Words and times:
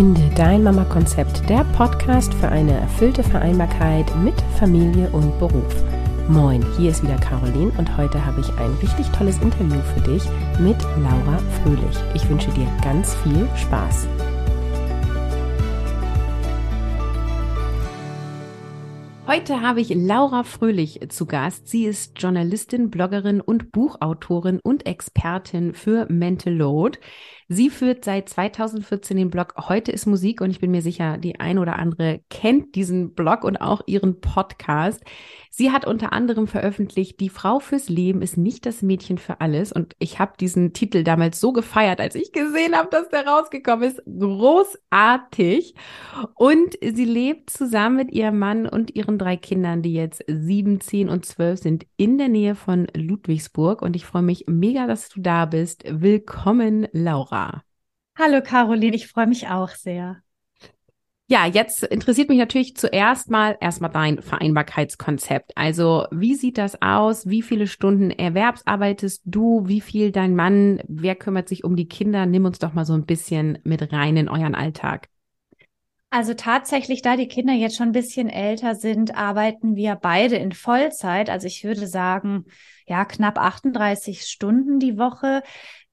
Finde 0.00 0.30
dein 0.34 0.62
Mama-Konzept, 0.62 1.46
der 1.50 1.62
Podcast 1.76 2.32
für 2.32 2.48
eine 2.48 2.72
erfüllte 2.72 3.22
Vereinbarkeit 3.22 4.06
mit 4.24 4.32
Familie 4.58 5.10
und 5.10 5.38
Beruf. 5.38 5.84
Moin, 6.26 6.64
hier 6.78 6.92
ist 6.92 7.02
wieder 7.02 7.18
Caroline 7.18 7.70
und 7.76 7.98
heute 7.98 8.24
habe 8.24 8.40
ich 8.40 8.48
ein 8.54 8.72
richtig 8.80 9.06
tolles 9.08 9.36
Interview 9.42 9.78
für 9.92 10.00
dich 10.00 10.24
mit 10.58 10.82
Laura 11.02 11.36
Fröhlich. 11.62 11.98
Ich 12.14 12.26
wünsche 12.30 12.50
dir 12.52 12.66
ganz 12.82 13.14
viel 13.16 13.46
Spaß. 13.56 14.08
Heute 19.26 19.60
habe 19.60 19.82
ich 19.82 19.90
Laura 19.94 20.44
Fröhlich 20.44 20.98
zu 21.10 21.26
Gast. 21.26 21.68
Sie 21.68 21.84
ist 21.84 22.18
Journalistin, 22.18 22.90
Bloggerin 22.90 23.42
und 23.42 23.70
Buchautorin 23.70 24.60
und 24.62 24.86
Expertin 24.86 25.74
für 25.74 26.06
Mental 26.10 26.54
Load. 26.54 26.98
Sie 27.52 27.68
führt 27.68 28.04
seit 28.04 28.28
2014 28.28 29.16
den 29.16 29.28
Blog 29.28 29.54
Heute 29.56 29.90
ist 29.90 30.06
Musik 30.06 30.40
und 30.40 30.50
ich 30.50 30.60
bin 30.60 30.70
mir 30.70 30.82
sicher, 30.82 31.18
die 31.18 31.40
ein 31.40 31.58
oder 31.58 31.80
andere 31.80 32.20
kennt 32.30 32.76
diesen 32.76 33.12
Blog 33.12 33.42
und 33.42 33.56
auch 33.56 33.80
ihren 33.86 34.20
Podcast. 34.20 35.02
Sie 35.50 35.72
hat 35.72 35.84
unter 35.84 36.12
anderem 36.12 36.46
veröffentlicht, 36.46 37.18
Die 37.18 37.28
Frau 37.28 37.58
fürs 37.58 37.88
Leben 37.88 38.22
ist 38.22 38.36
nicht 38.36 38.66
das 38.66 38.82
Mädchen 38.82 39.18
für 39.18 39.40
alles. 39.40 39.72
Und 39.72 39.96
ich 39.98 40.20
habe 40.20 40.34
diesen 40.38 40.74
Titel 40.74 41.02
damals 41.02 41.40
so 41.40 41.52
gefeiert, 41.52 42.00
als 42.00 42.14
ich 42.14 42.30
gesehen 42.30 42.76
habe, 42.76 42.88
dass 42.88 43.08
der 43.08 43.26
rausgekommen 43.26 43.90
ist. 43.90 44.00
Großartig. 44.06 45.74
Und 46.36 46.78
sie 46.80 47.04
lebt 47.04 47.50
zusammen 47.50 47.96
mit 47.96 48.12
ihrem 48.12 48.38
Mann 48.38 48.68
und 48.68 48.94
ihren 48.94 49.18
drei 49.18 49.36
Kindern, 49.36 49.82
die 49.82 49.94
jetzt 49.94 50.22
sieben, 50.28 50.80
zehn 50.80 51.08
und 51.08 51.26
zwölf 51.26 51.58
sind, 51.58 51.84
in 51.96 52.16
der 52.16 52.28
Nähe 52.28 52.54
von 52.54 52.86
Ludwigsburg. 52.94 53.82
Und 53.82 53.96
ich 53.96 54.06
freue 54.06 54.22
mich 54.22 54.44
mega, 54.46 54.86
dass 54.86 55.08
du 55.08 55.20
da 55.20 55.46
bist. 55.46 55.82
Willkommen, 55.88 56.86
Laura. 56.92 57.39
Hallo 58.18 58.42
Caroline, 58.42 58.96
ich 58.96 59.08
freue 59.08 59.26
mich 59.26 59.48
auch 59.48 59.70
sehr. 59.70 60.22
Ja, 61.30 61.46
jetzt 61.46 61.84
interessiert 61.84 62.28
mich 62.28 62.38
natürlich 62.38 62.76
zuerst 62.76 63.30
mal 63.30 63.56
erstmal 63.60 63.92
dein 63.92 64.20
Vereinbarkeitskonzept. 64.20 65.52
Also, 65.56 66.06
wie 66.10 66.34
sieht 66.34 66.58
das 66.58 66.82
aus? 66.82 67.28
Wie 67.28 67.42
viele 67.42 67.68
Stunden 67.68 68.10
erwerbsarbeitest 68.10 69.22
du? 69.26 69.62
Wie 69.68 69.80
viel 69.80 70.10
dein 70.10 70.34
Mann? 70.34 70.80
Wer 70.88 71.14
kümmert 71.14 71.48
sich 71.48 71.62
um 71.62 71.76
die 71.76 71.86
Kinder? 71.86 72.26
Nimm 72.26 72.46
uns 72.46 72.58
doch 72.58 72.72
mal 72.72 72.84
so 72.84 72.94
ein 72.94 73.06
bisschen 73.06 73.58
mit 73.62 73.92
rein 73.92 74.16
in 74.16 74.28
euren 74.28 74.56
Alltag. 74.56 75.08
Also 76.12 76.34
tatsächlich, 76.34 77.02
da 77.02 77.16
die 77.16 77.28
Kinder 77.28 77.52
jetzt 77.52 77.76
schon 77.76 77.90
ein 77.90 77.92
bisschen 77.92 78.28
älter 78.28 78.74
sind, 78.74 79.14
arbeiten 79.14 79.76
wir 79.76 79.94
beide 79.94 80.34
in 80.34 80.50
Vollzeit. 80.50 81.30
Also 81.30 81.46
ich 81.46 81.62
würde 81.62 81.86
sagen, 81.86 82.46
ja, 82.88 83.04
knapp 83.04 83.38
38 83.38 84.26
Stunden 84.26 84.80
die 84.80 84.98
Woche. 84.98 85.44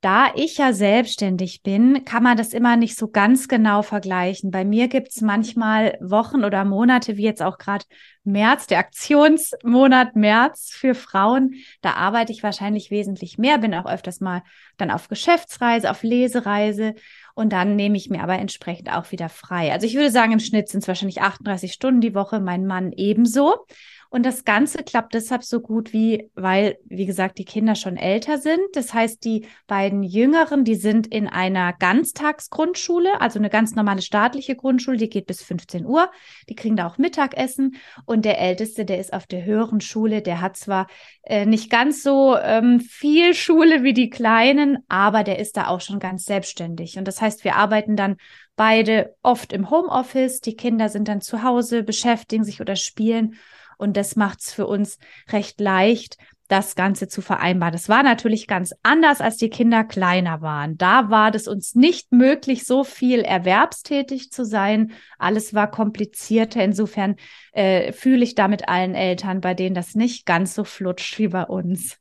Da 0.02 0.32
ich 0.36 0.60
ja 0.60 0.74
selbstständig 0.74 1.64
bin, 1.64 2.06
kann 2.06 2.22
man 2.22 2.38
das 2.38 2.54
immer 2.54 2.76
nicht 2.78 2.96
so 2.96 3.08
ganz 3.08 3.48
genau 3.48 3.82
vergleichen. 3.82 4.52
Bei 4.52 4.64
mir 4.64 4.90
gibt 4.90 5.10
es 5.10 5.22
manchmal 5.22 5.98
Wochen 6.02 6.46
oder 6.46 6.66
Monate, 6.66 7.18
wie 7.18 7.24
jetzt 7.24 7.42
auch 7.42 7.58
gerade 7.58 7.84
März, 8.24 8.68
der 8.68 8.78
Aktionsmonat 8.78 10.16
März 10.16 10.70
für 10.72 10.94
Frauen. 10.94 11.56
Da 11.82 11.94
arbeite 11.94 12.32
ich 12.32 12.44
wahrscheinlich 12.44 12.92
wesentlich 12.92 13.40
mehr, 13.40 13.58
bin 13.58 13.74
auch 13.74 13.88
öfters 13.88 14.20
mal 14.20 14.44
dann 14.78 14.92
auf 14.92 15.08
Geschäftsreise, 15.08 15.90
auf 15.90 16.04
Lesereise 16.04 16.94
und 17.34 17.52
dann 17.52 17.76
nehme 17.76 17.98
ich 17.98 18.10
mir 18.10 18.22
aber 18.22 18.38
entsprechend 18.38 18.94
auch 18.94 19.12
wieder 19.12 19.30
frei. 19.30 19.72
Also 19.72 19.88
ich 19.88 19.96
würde 19.96 20.12
sagen, 20.12 20.32
im 20.32 20.40
Schnitt 20.40 20.70
sind 20.70 20.82
es 20.82 20.88
wahrscheinlich 20.88 21.22
38 21.22 21.74
Stunden 21.74 22.02
die 22.02 22.14
Woche, 22.14 22.40
mein 22.40 22.68
Mann 22.68 22.92
ebenso. 22.92 23.66
Und 24.10 24.26
das 24.26 24.46
Ganze 24.46 24.84
klappt 24.84 25.14
deshalb 25.14 25.44
so 25.44 25.60
gut 25.60 25.94
wie, 25.94 26.30
weil, 26.36 26.78
wie 26.86 27.06
gesagt, 27.06 27.38
die 27.38 27.46
Kinder 27.46 27.76
schon 27.76 27.98
älter 27.98 28.38
sind. 28.38 28.62
Das 28.74 28.94
heißt, 28.94 29.24
die 29.26 29.46
beiden 29.68 30.04
Jüngeren, 30.04 30.64
die 30.64 30.76
sind 30.76 31.08
in 31.08 31.28
einer 31.28 31.74
Ganztagsgrundschule, 31.74 33.20
also 33.22 33.40
eine 33.40 33.50
ganz 33.50 33.76
normale 33.76 34.02
staatliche 34.02 34.56
Grundschule, 34.56 34.98
die 34.98 35.10
geht 35.10 35.28
bis 35.28 35.44
15 35.44 35.86
Uhr. 35.86 36.10
Die 36.50 36.56
kriegen 36.56 36.76
da 36.76 36.88
auch 36.88 36.98
Mittagessen. 36.98 37.76
Und 38.06 38.26
der 38.26 38.40
Älteste, 38.40 38.86
der 38.86 39.00
ist 39.00 39.14
auf 39.14 39.28
der 39.28 39.44
höheren 39.44 39.82
Schule, 39.82 40.22
der 40.22 40.42
hat 40.42 40.58
zwar 40.58 40.88
äh, 41.24 41.46
nicht 41.46 41.70
ganz 41.70 42.04
so 42.04 42.38
ähm, 42.38 42.80
viel 42.80 43.34
Schule 43.34 43.84
wie 43.84 43.94
die 43.94 44.10
Kleinen, 44.10 44.80
aber 44.88 45.24
der 45.24 45.40
ist 45.40 45.58
da 45.58 45.68
auch 45.68 45.82
schon 45.82 46.00
ganz 46.00 46.26
selbstständig. 46.26 46.98
Und 46.98 47.08
das 47.08 47.22
heißt, 47.22 47.44
wir 47.44 47.56
arbeiten 47.56 47.96
dann 47.96 48.18
beide 48.56 49.16
oft 49.22 49.54
im 49.54 49.70
Homeoffice. 49.70 50.42
Die 50.42 50.56
Kinder 50.56 50.90
sind 50.90 51.08
dann 51.08 51.22
zu 51.22 51.44
Hause, 51.44 51.84
beschäftigen 51.84 52.44
sich 52.44 52.60
oder 52.60 52.76
spielen. 52.76 53.36
Und 53.78 53.98
das 53.98 54.16
macht 54.16 54.42
es 54.42 54.54
für 54.54 54.68
uns 54.68 54.98
recht 55.32 55.60
leicht, 55.60 56.18
das 56.48 56.76
Ganze 56.76 57.08
zu 57.08 57.22
vereinbaren. 57.22 57.74
Das 57.74 57.90
war 57.90 58.04
natürlich 58.04 58.48
ganz 58.48 58.74
anders, 58.84 59.20
als 59.20 59.38
die 59.38 59.50
Kinder 59.50 59.84
kleiner 59.84 60.42
waren. 60.42 60.78
Da 60.78 61.10
war 61.10 61.34
es 61.36 61.48
uns 61.48 61.76
nicht 61.76 62.12
möglich, 62.12 62.66
so 62.66 62.84
viel 62.84 63.20
erwerbstätig 63.20 64.32
zu 64.32 64.46
sein. 64.46 64.94
Alles 65.18 65.54
war 65.54 65.70
komplizierter. 65.70 66.64
Insofern 66.64 67.16
äh, 67.52 67.92
fühle 67.92 68.24
ich 68.24 68.36
da 68.36 68.48
mit 68.48 68.70
allen 68.70 68.96
Eltern, 68.96 69.42
bei 69.42 69.54
denen 69.54 69.76
das 69.76 69.96
nicht 69.96 70.26
ganz 70.26 70.56
so 70.56 70.64
flutscht 70.64 71.20
wie 71.20 71.28
bei 71.28 71.44
uns. 71.44 71.98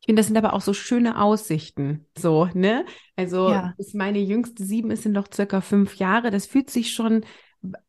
Ich 0.00 0.06
finde, 0.06 0.20
das 0.20 0.26
sind 0.28 0.36
aber 0.36 0.52
auch 0.52 0.60
so 0.60 0.74
schöne 0.74 1.20
Aussichten. 1.20 2.06
So, 2.16 2.48
ne? 2.54 2.84
Also, 3.16 3.50
ja. 3.50 3.74
meine 3.94 4.20
jüngste 4.20 4.64
sieben 4.64 4.90
ist, 4.90 5.02
sind 5.02 5.12
noch 5.12 5.28
circa 5.32 5.60
fünf 5.60 5.96
Jahre. 5.96 6.30
Das 6.30 6.46
fühlt 6.46 6.70
sich 6.70 6.92
schon 6.92 7.24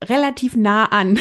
relativ 0.03 0.55
nah 0.55 0.85
an. 0.85 1.19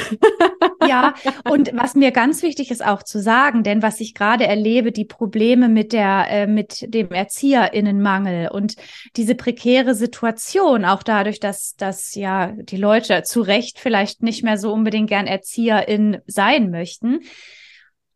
ja, 0.86 1.14
und 1.50 1.70
was 1.75 1.94
mir 1.94 2.10
ganz 2.10 2.42
wichtig 2.42 2.70
ist 2.70 2.84
auch 2.84 3.03
zu 3.03 3.20
sagen, 3.20 3.62
denn 3.62 3.82
was 3.82 4.00
ich 4.00 4.14
gerade 4.14 4.47
erlebe, 4.47 4.92
die 4.92 5.04
Probleme 5.04 5.69
mit 5.69 5.92
der, 5.92 6.26
äh, 6.31 6.47
mit 6.47 6.92
dem 6.94 7.10
Erzieherinnenmangel 7.10 8.48
und 8.48 8.76
diese 9.16 9.34
prekäre 9.34 9.94
Situation, 9.94 10.84
auch 10.84 11.03
dadurch, 11.03 11.41
dass, 11.41 11.75
dass 11.76 12.14
ja 12.14 12.53
die 12.53 12.76
Leute 12.76 13.22
zu 13.22 13.42
Recht 13.42 13.78
vielleicht 13.78 14.22
nicht 14.22 14.42
mehr 14.42 14.59
so 14.59 14.72
unbedingt 14.72 15.09
gern 15.09 15.26
Erzieherin 15.26 16.19
sein 16.26 16.70
möchten, 16.70 17.20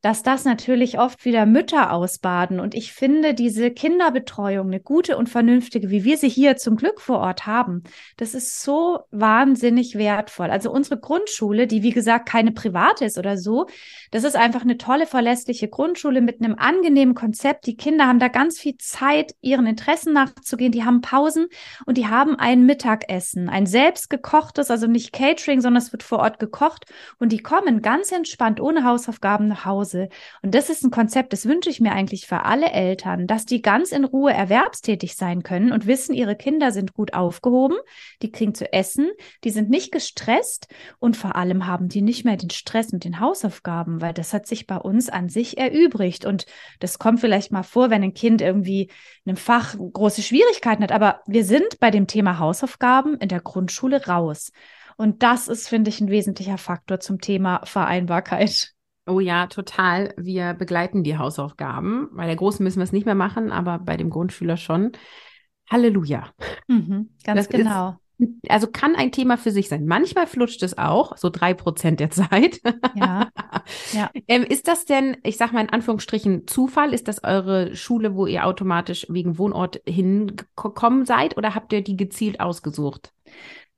dass 0.03 0.25
das 0.25 0.45
natürlich 0.45 0.99
oft 0.99 1.25
wieder 1.25 1.47
Mütter 1.47 1.93
ausbaden. 1.93 2.59
Und 2.59 2.75
ich 2.75 2.93
finde 2.93 3.35
diese 3.35 3.71
Kinderbetreuung, 3.71 4.67
eine 4.67 4.81
gute 4.81 5.17
und 5.17 5.29
vernünftige, 5.29 5.91
wie 5.91 6.03
wir 6.03 6.19
sie 6.19 6.29
hier 6.29 6.57
zum 6.57 6.77
Glück 6.77 7.01
vor 7.01 7.21
Ort 7.21 7.47
haben, 7.47 7.85
das 8.17 8.35
ist 8.35 8.63
so 8.63 9.01
wahnsinnig 9.13 9.97
wertvoll. 9.97 10.51
Also 10.51 10.73
unsere 10.73 10.99
Grundschule, 10.99 11.69
die 11.69 11.85
wie 11.85 11.93
gesagt 11.93 12.29
keine 12.29 12.51
private 12.51 13.05
ist 13.05 13.17
oder 13.17 13.39
so, 13.39 13.67
das 14.11 14.25
ist 14.25 14.35
einfach 14.35 14.63
eine 14.63 14.77
tolle, 14.77 15.07
verlässliche 15.07 15.69
Grundschule 15.69 16.21
mit 16.21 16.43
einem 16.43 16.57
angenehmen 16.57 17.15
Konzept. 17.15 17.67
Die 17.67 17.77
Kinder 17.77 18.09
haben 18.09 18.19
da 18.19 18.27
ganz 18.27 18.59
viel 18.59 18.77
Zeit, 18.79 19.37
ihren 19.41 19.67
Interessen 19.67 20.13
nachzugehen. 20.13 20.73
Die 20.73 20.85
haben 20.85 21.01
Pausen 21.01 21.47
und 21.87 21.97
die 21.97 22.09
haben 22.09 22.35
ein 22.37 22.67
Mittagessen, 22.67 23.49
ein 23.49 23.67
selbst 23.67 24.11
gekochtes, 24.11 24.69
also 24.69 24.89
nicht 24.89 25.13
Catering, 25.13 25.61
sondern 25.61 25.81
es 25.81 25.93
wird 25.93 26.03
vor 26.03 26.19
Ort 26.19 26.41
gekocht 26.41 26.87
und 27.21 27.31
die 27.31 27.43
kommen 27.43 27.83
ganz 27.83 28.11
entspannt 28.11 28.61
ohne 28.61 28.83
Hausaufgaben 28.83 29.47
nach 29.47 29.65
Hause 29.65 29.92
Hause. 29.93 30.09
Und 30.43 30.55
das 30.55 30.71
ist 30.71 30.85
ein 30.85 30.91
Konzept, 30.91 31.33
das 31.33 31.47
wünsche 31.47 31.71
ich 31.71 31.81
mir 31.81 31.93
eigentlich 31.93 32.27
für 32.27 32.45
alle 32.45 32.71
Eltern, 32.71 33.27
dass 33.27 33.47
die 33.47 33.63
ganz 33.63 33.93
in 33.93 34.05
Ruhe 34.05 34.33
erwerbstätig 34.33 35.17
sein 35.17 35.43
können 35.43 35.73
und 35.73 35.87
wissen, 35.87 36.15
ihre 36.15 36.37
Kinder 36.37 36.73
sind 36.73 36.95
gut 36.95 37.15
aufgehoben, 37.15 37.77
die 38.23 38.31
kriegen 38.31 38.55
zu 38.55 38.73
essen, 38.73 39.11
die 39.45 39.51
sind 39.51 39.71
nicht 39.71 39.93
gestresst 39.93 40.69
und 40.99 41.17
vor 41.17 41.37
allem 41.37 41.67
haben 41.67 41.89
die 41.89 42.03
nicht 42.03 42.25
mehr 42.25 42.37
den 42.37 42.51
Stress 42.51 42.93
mit 42.93 43.05
den 43.05 43.21
Hausaufgaben, 43.21 44.01
weil 44.01 44.15
das 44.15 44.33
hat 44.33 44.47
sich 44.47 44.67
bei 44.67 44.77
uns 44.77 45.09
an 45.09 45.29
sich 45.29 45.59
erübrigt. 45.59 46.25
Und 46.25 46.47
das 46.81 46.99
kommt 46.99 47.21
vielleicht 47.21 47.53
mal 47.53 47.63
vor, 47.63 47.91
wenn 47.91 48.03
ein 48.03 48.15
Kind 48.15 48.41
irgendwie 48.41 48.83
in 49.25 49.31
einem 49.31 49.37
Fach 49.37 49.77
große 49.77 50.23
Schwierigkeiten 50.23 50.83
hat. 50.83 50.93
Aber 50.93 51.21
wir 51.27 51.45
sind 51.45 51.79
bei 51.81 51.91
dem 51.91 52.07
Thema 52.07 52.39
Hausaufgaben 52.39 53.17
in 53.19 53.29
der 53.29 53.41
Grundschule 53.41 54.07
raus. 54.07 54.53
Und 54.97 55.23
das 55.23 55.49
ist, 55.49 55.69
finde 55.69 55.89
ich, 55.91 56.01
ein 56.01 56.11
wesentlicher 56.11 56.59
Faktor 56.59 57.01
zum 57.01 57.21
Thema 57.21 57.63
Vereinbarkeit. 57.65 58.75
Oh 59.07 59.21
ja, 59.21 59.47
total. 59.49 60.15
Wir 60.17 60.55
begleiten 60.55 61.03
die 61.03 61.19
Hausaufgaben. 61.19 62.09
Bei 62.13 62.27
der 62.27 62.37
Großen 62.37 62.63
müssen 62.63 62.79
wir 62.79 62.85
es 62.85 62.93
nicht 62.93 63.07
mehr 63.07 63.17
machen, 63.17 63.51
aber 63.51 63.79
bei 63.79 63.97
dem 63.97 64.11
Grundschüler 64.11 64.57
schon. 64.57 64.93
Halleluja. 65.69 66.31
Mhm, 66.69 67.11
ganz 67.25 67.41
das 67.41 67.49
genau. 67.49 67.97
Ist, 68.19 68.29
also 68.49 68.69
kann 68.69 68.95
ein 68.95 69.11
Thema 69.11 69.37
für 69.39 69.51
sich 69.51 69.69
sein. 69.69 69.87
Manchmal 69.87 70.27
flutscht 70.27 70.63
es 70.63 70.79
auch, 70.79 71.17
so 71.17 71.31
drei 71.31 71.55
Prozent 71.55 71.99
der 71.99 72.11
Zeit. 72.11 72.61
Ja. 72.95 73.31
ja. 73.93 74.11
Ähm, 74.29 74.45
ist 74.45 74.69
das 74.69 74.85
denn, 74.85 75.17
ich 75.25 75.37
sag 75.37 75.53
mal 75.53 75.63
in 75.63 75.71
Anführungsstrichen, 75.71 76.47
Zufall? 76.47 76.95
Ist 76.95 77.09
das 77.09 77.25
eure 77.25 77.75
Schule, 77.75 78.15
wo 78.15 78.27
ihr 78.27 78.47
automatisch 78.47 79.07
wegen 79.09 79.39
Wohnort 79.39 79.81
hingekommen 79.87 81.07
seid 81.07 81.37
oder 81.37 81.55
habt 81.55 81.73
ihr 81.73 81.83
die 81.83 81.97
gezielt 81.97 82.41
ausgesucht? 82.41 83.13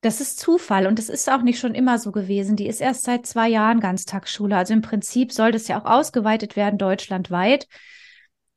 Das 0.05 0.21
ist 0.21 0.39
Zufall 0.39 0.87
und 0.87 0.99
das 0.99 1.09
ist 1.09 1.31
auch 1.33 1.41
nicht 1.41 1.59
schon 1.59 1.75
immer 1.75 1.99
so 1.99 2.13
gewesen. 2.13 2.57
Die 2.57 2.67
ist 2.67 2.83
erst 2.83 3.05
seit 3.05 3.25
zwei 3.25 3.49
Jahren 3.49 3.81
Ganztagsschule. 3.81 4.55
Also 4.55 4.75
im 4.75 4.83
Prinzip 4.83 5.33
soll 5.33 5.51
das 5.51 5.67
ja 5.67 5.81
auch 5.81 5.87
ausgeweitet 5.87 6.57
werden 6.57 6.77
deutschlandweit. 6.77 7.67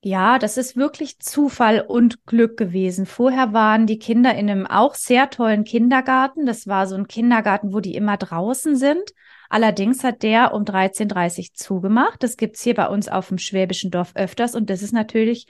Ja, 0.01 0.39
das 0.39 0.57
ist 0.57 0.75
wirklich 0.75 1.19
Zufall 1.19 1.79
und 1.79 2.25
Glück 2.25 2.57
gewesen. 2.57 3.05
Vorher 3.05 3.53
waren 3.53 3.87
die 3.87 3.97
Kinder 3.97 4.35
in 4.35 4.49
einem 4.49 4.67
auch 4.67 4.93
sehr 4.95 5.29
tollen 5.29 5.63
Kindergarten. 5.63 6.45
Das 6.45 6.67
war 6.67 6.85
so 6.85 6.95
ein 6.95 7.07
Kindergarten, 7.07 7.71
wo 7.71 7.79
die 7.79 7.95
immer 7.95 8.17
draußen 8.17 8.75
sind. 8.75 9.13
Allerdings 9.47 10.03
hat 10.03 10.23
der 10.23 10.53
um 10.53 10.63
13.30 10.65 11.37
Uhr 11.37 11.45
zugemacht. 11.53 12.23
Das 12.23 12.35
gibt's 12.35 12.61
hier 12.61 12.73
bei 12.73 12.89
uns 12.89 13.07
auf 13.07 13.29
dem 13.29 13.37
Schwäbischen 13.37 13.89
Dorf 13.89 14.11
öfters 14.15 14.53
und 14.53 14.69
das 14.69 14.81
ist 14.81 14.91
natürlich 14.91 15.47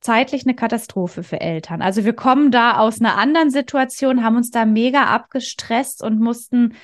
zeitlich 0.00 0.44
eine 0.44 0.54
Katastrophe 0.54 1.22
für 1.22 1.40
Eltern. 1.40 1.82
Also 1.82 2.04
wir 2.04 2.12
kommen 2.14 2.50
da 2.50 2.78
aus 2.78 3.00
einer 3.00 3.16
anderen 3.16 3.50
Situation, 3.50 4.24
haben 4.24 4.36
uns 4.36 4.50
da 4.50 4.64
mega 4.64 5.04
abgestresst 5.04 6.02
und 6.02 6.20
mussten 6.20 6.74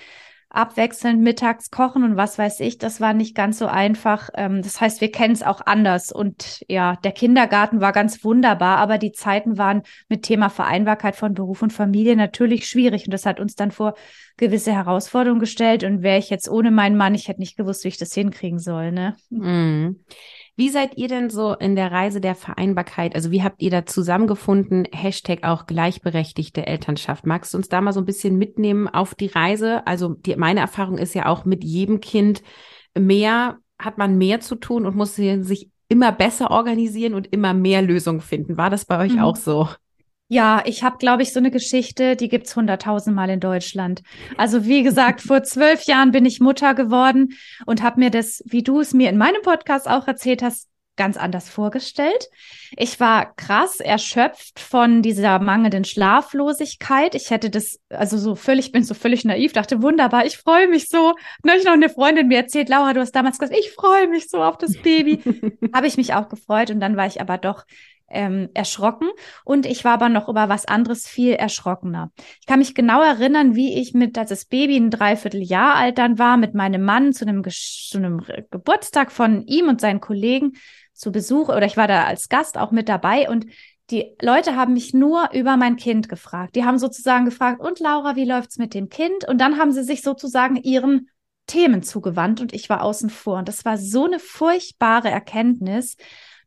abwechselnd 0.55 1.21
mittags 1.21 1.71
kochen 1.71 2.05
und 2.05 2.17
was 2.17 2.39
weiß 2.39 2.61
ich. 2.61 2.79
Das 2.79 3.01
war 3.01 3.13
nicht 3.13 3.35
ganz 3.35 3.59
so 3.59 3.67
einfach. 3.67 4.31
Ähm, 4.35 4.63
das 4.63 4.81
heißt, 4.81 5.01
wir 5.01 5.11
kennen 5.11 5.35
es 5.35 5.43
auch 5.43 5.61
anders. 5.67 6.13
Und 6.13 6.65
ja, 6.69 6.97
der 7.03 7.13
Kindergarten 7.13 7.81
war 7.81 7.93
ganz 7.93 8.25
wunderbar, 8.25 8.79
aber 8.79 8.99
die 8.99 9.13
Zeiten 9.13 9.59
waren 9.59 9.83
mit 10.09 10.23
Thema 10.23 10.49
Vereinbarkeit 10.49 11.17
von 11.17 11.35
Beruf 11.35 11.63
und 11.63 11.73
Familie 11.73 12.17
natürlich 12.17 12.69
schwierig. 12.69 13.07
Und 13.07 13.13
das 13.13 13.27
hat 13.27 13.41
uns 13.41 13.57
dann 13.57 13.73
vor 13.73 13.95
gewisse 14.37 14.73
Herausforderungen 14.73 15.41
gestellt. 15.41 15.83
Und 15.83 16.03
wäre 16.03 16.19
ich 16.19 16.31
jetzt 16.31 16.49
ohne 16.49 16.71
meinen 16.71 16.97
Mann, 16.97 17.17
ich 17.17 17.27
hätte 17.27 17.41
nicht 17.41 17.57
gewusst, 17.57 17.83
wie 17.85 17.89
ich 17.89 17.99
das 17.99 18.15
hinkriegen 18.15 18.61
soll. 18.61 18.93
Ne? 18.93 19.17
Mhm. 19.31 20.05
Wie 20.57 20.69
seid 20.69 20.97
ihr 20.97 21.09
denn 21.09 21.31
so 21.31 21.53
in 21.55 21.75
der 21.75 21.91
Reise 21.91 22.21
der 22.21 22.37
Vereinbarkeit? 22.37 23.17
Also 23.17 23.33
wie 23.33 23.43
habt 23.43 23.61
ihr 23.61 23.71
da 23.71 23.87
zusammengefunden? 23.87 24.87
Hashtag 24.93 25.43
auch 25.43 25.67
gleichberechtigte 25.67 26.65
Elternschaft. 26.65 27.27
Magst 27.27 27.53
du 27.53 27.59
uns 27.59 27.69
da 27.69 27.81
mal 27.81 27.93
so 27.93 28.01
ein 28.01 28.07
bisschen 28.07 28.39
mitnehmen 28.39 28.87
auf 28.87 29.17
die 29.17 29.27
Reise? 29.27 29.85
Also 29.87 30.11
die, 30.15 30.37
meine 30.37 30.61
Erfahrung 30.61 30.97
ist 30.97 31.15
ja 31.15 31.27
auch 31.27 31.45
mit 31.45 31.65
jedem 31.65 32.01
Kind 32.01 32.43
mehr, 32.97 33.59
hat 33.81 33.99
man 33.99 34.17
mehr 34.17 34.39
zu 34.39 34.55
tun 34.55 34.87
und 34.87 34.95
muss 34.95 35.17
sich 35.17 35.71
immer 35.89 36.13
besser 36.13 36.53
organisieren 36.53 37.15
und 37.15 37.33
immer 37.33 37.53
mehr 37.53 37.83
Lösungen 37.83 38.21
finden. 38.21 38.57
War 38.57 38.71
das 38.71 38.85
bei 38.85 38.99
euch 38.99 39.15
mhm. 39.15 39.21
auch 39.21 39.37
so? 39.37 39.69
Ja, 40.35 40.65
ich 40.67 40.83
habe, 40.83 40.99
glaube 40.99 41.23
ich, 41.23 41.33
so 41.33 41.39
eine 41.39 41.53
Geschichte, 41.53 42.17
die 42.17 42.29
gibt's 42.29 42.57
hunderttausendmal 42.57 43.31
in 43.31 43.39
Deutschland. 43.39 44.03
Also 44.37 44.65
wie 44.65 44.83
gesagt, 44.83 45.21
vor 45.23 45.45
zwölf 45.45 45.85
Jahren 45.85 46.11
bin 46.11 46.27
ich 46.27 46.41
Mutter 46.41 46.75
geworden 46.75 47.35
und 47.67 47.85
habe 47.85 48.01
mir 48.01 48.11
das, 48.11 48.43
wie 48.45 48.65
du 48.65 48.81
es 48.81 48.93
mir 48.95 49.11
in 49.11 49.17
meinem 49.17 49.43
Podcast 49.43 49.89
auch 49.89 50.09
erzählt 50.09 50.43
hast, 50.43 50.69
ganz 50.97 51.17
anders 51.17 51.49
vorgestellt. 51.49 52.29
Ich 52.77 52.99
war 52.99 53.33
krass 53.37 53.79
erschöpft 53.79 54.59
von 54.59 55.03
dieser 55.03 55.39
mangelnden 55.39 55.85
Schlaflosigkeit. 55.85 57.15
Ich 57.15 57.31
hätte 57.31 57.49
das, 57.49 57.79
also 57.89 58.19
so 58.19 58.35
völlig, 58.35 58.73
bin 58.73 58.83
so 58.83 58.95
völlig 58.95 59.25
naiv, 59.25 59.53
dachte, 59.53 59.83
wunderbar, 59.83 60.27
ich 60.27 60.37
freue 60.37 60.67
mich 60.67 60.89
so. 60.89 61.15
Neulich 61.45 61.65
noch 61.65 61.75
eine 61.75 61.91
Freundin 61.91 62.27
mir 62.27 62.39
erzählt, 62.39 62.69
Laura, 62.69 62.93
du 62.93 63.01
hast 63.01 63.13
damals 63.13 63.39
gesagt, 63.39 63.57
ich 63.57 63.71
freue 63.71 64.09
mich 64.09 64.29
so 64.29 64.43
auf 64.43 64.59
das 64.59 64.77
Baby. 64.83 65.21
Habe 65.73 65.87
ich 65.87 65.97
mich 65.97 66.15
auch 66.15 66.29
gefreut 66.29 66.71
und 66.71 66.81
dann 66.81 66.97
war 66.97 67.07
ich 67.07 67.21
aber 67.21 67.39
doch 67.39 67.65
ähm, 68.15 68.49
erschrocken 68.55 69.09
und 69.45 69.67
ich 69.67 69.85
war 69.85 69.93
aber 69.93 70.09
noch 70.09 70.29
über 70.29 70.49
was 70.49 70.67
anderes 70.67 71.07
viel 71.07 71.33
erschrockener. 71.33 72.11
Ich 72.41 72.47
kann 72.47 72.59
mich 72.59 72.75
genau 72.75 73.03
erinnern, 73.03 73.55
wie 73.55 73.79
ich 73.79 73.93
mit, 73.95 74.17
als 74.17 74.31
das 74.31 74.47
Baby 74.47 74.77
ein 74.77 74.91
Dreivierteljahr 74.91 75.75
alt 75.75 75.99
dann 75.99 76.19
war, 76.19 76.37
mit 76.37 76.55
meinem 76.55 76.83
Mann 76.83 77.13
zu 77.13 77.27
einem, 77.27 77.45
zu 77.49 77.99
einem 77.99 78.23
Geburtstag 78.51 79.13
von 79.13 79.47
ihm 79.47 79.69
und 79.69 79.81
seinen 79.81 80.01
Kollegen 80.01 80.53
zu 80.93 81.13
Besuch 81.13 81.49
oder 81.49 81.67
ich 81.67 81.77
war 81.77 81.89
da 81.89 82.05
als 82.05 82.29
Gast 82.29 82.57
auch 82.57 82.71
mit 82.71 82.89
dabei 82.89 83.29
und 83.29 83.47
die 83.91 84.17
Leute 84.23 84.57
haben 84.57 84.73
mich 84.73 84.95
nur 84.95 85.29
über 85.33 85.57
mein 85.57 85.77
Kind 85.77 86.09
gefragt. 86.09 86.57
Die 86.57 86.65
haben 86.65 86.79
sozusagen 86.79 87.27
gefragt, 87.27 87.61
und 87.61 87.81
Laura, 87.81 88.17
wie 88.17 88.25
läuft's 88.25 88.57
mit 88.57 88.73
dem 88.73 88.89
Kind? 88.89 89.29
Und 89.29 89.39
dann 89.43 89.59
haben 89.59 89.73
sie 89.73 89.85
sich 89.85 90.01
sozusagen 90.01 90.57
ihren 90.57 91.11
Themen 91.47 91.83
zugewandt 91.83 92.41
und 92.41 92.55
ich 92.55 92.71
war 92.71 92.83
außen 92.83 93.11
vor. 93.11 93.39
Und 93.39 93.49
das 93.49 93.65
war 93.65 93.77
so 93.77 94.07
eine 94.07 94.19
furchtbare 94.19 95.11
Erkenntnis. 95.11 95.97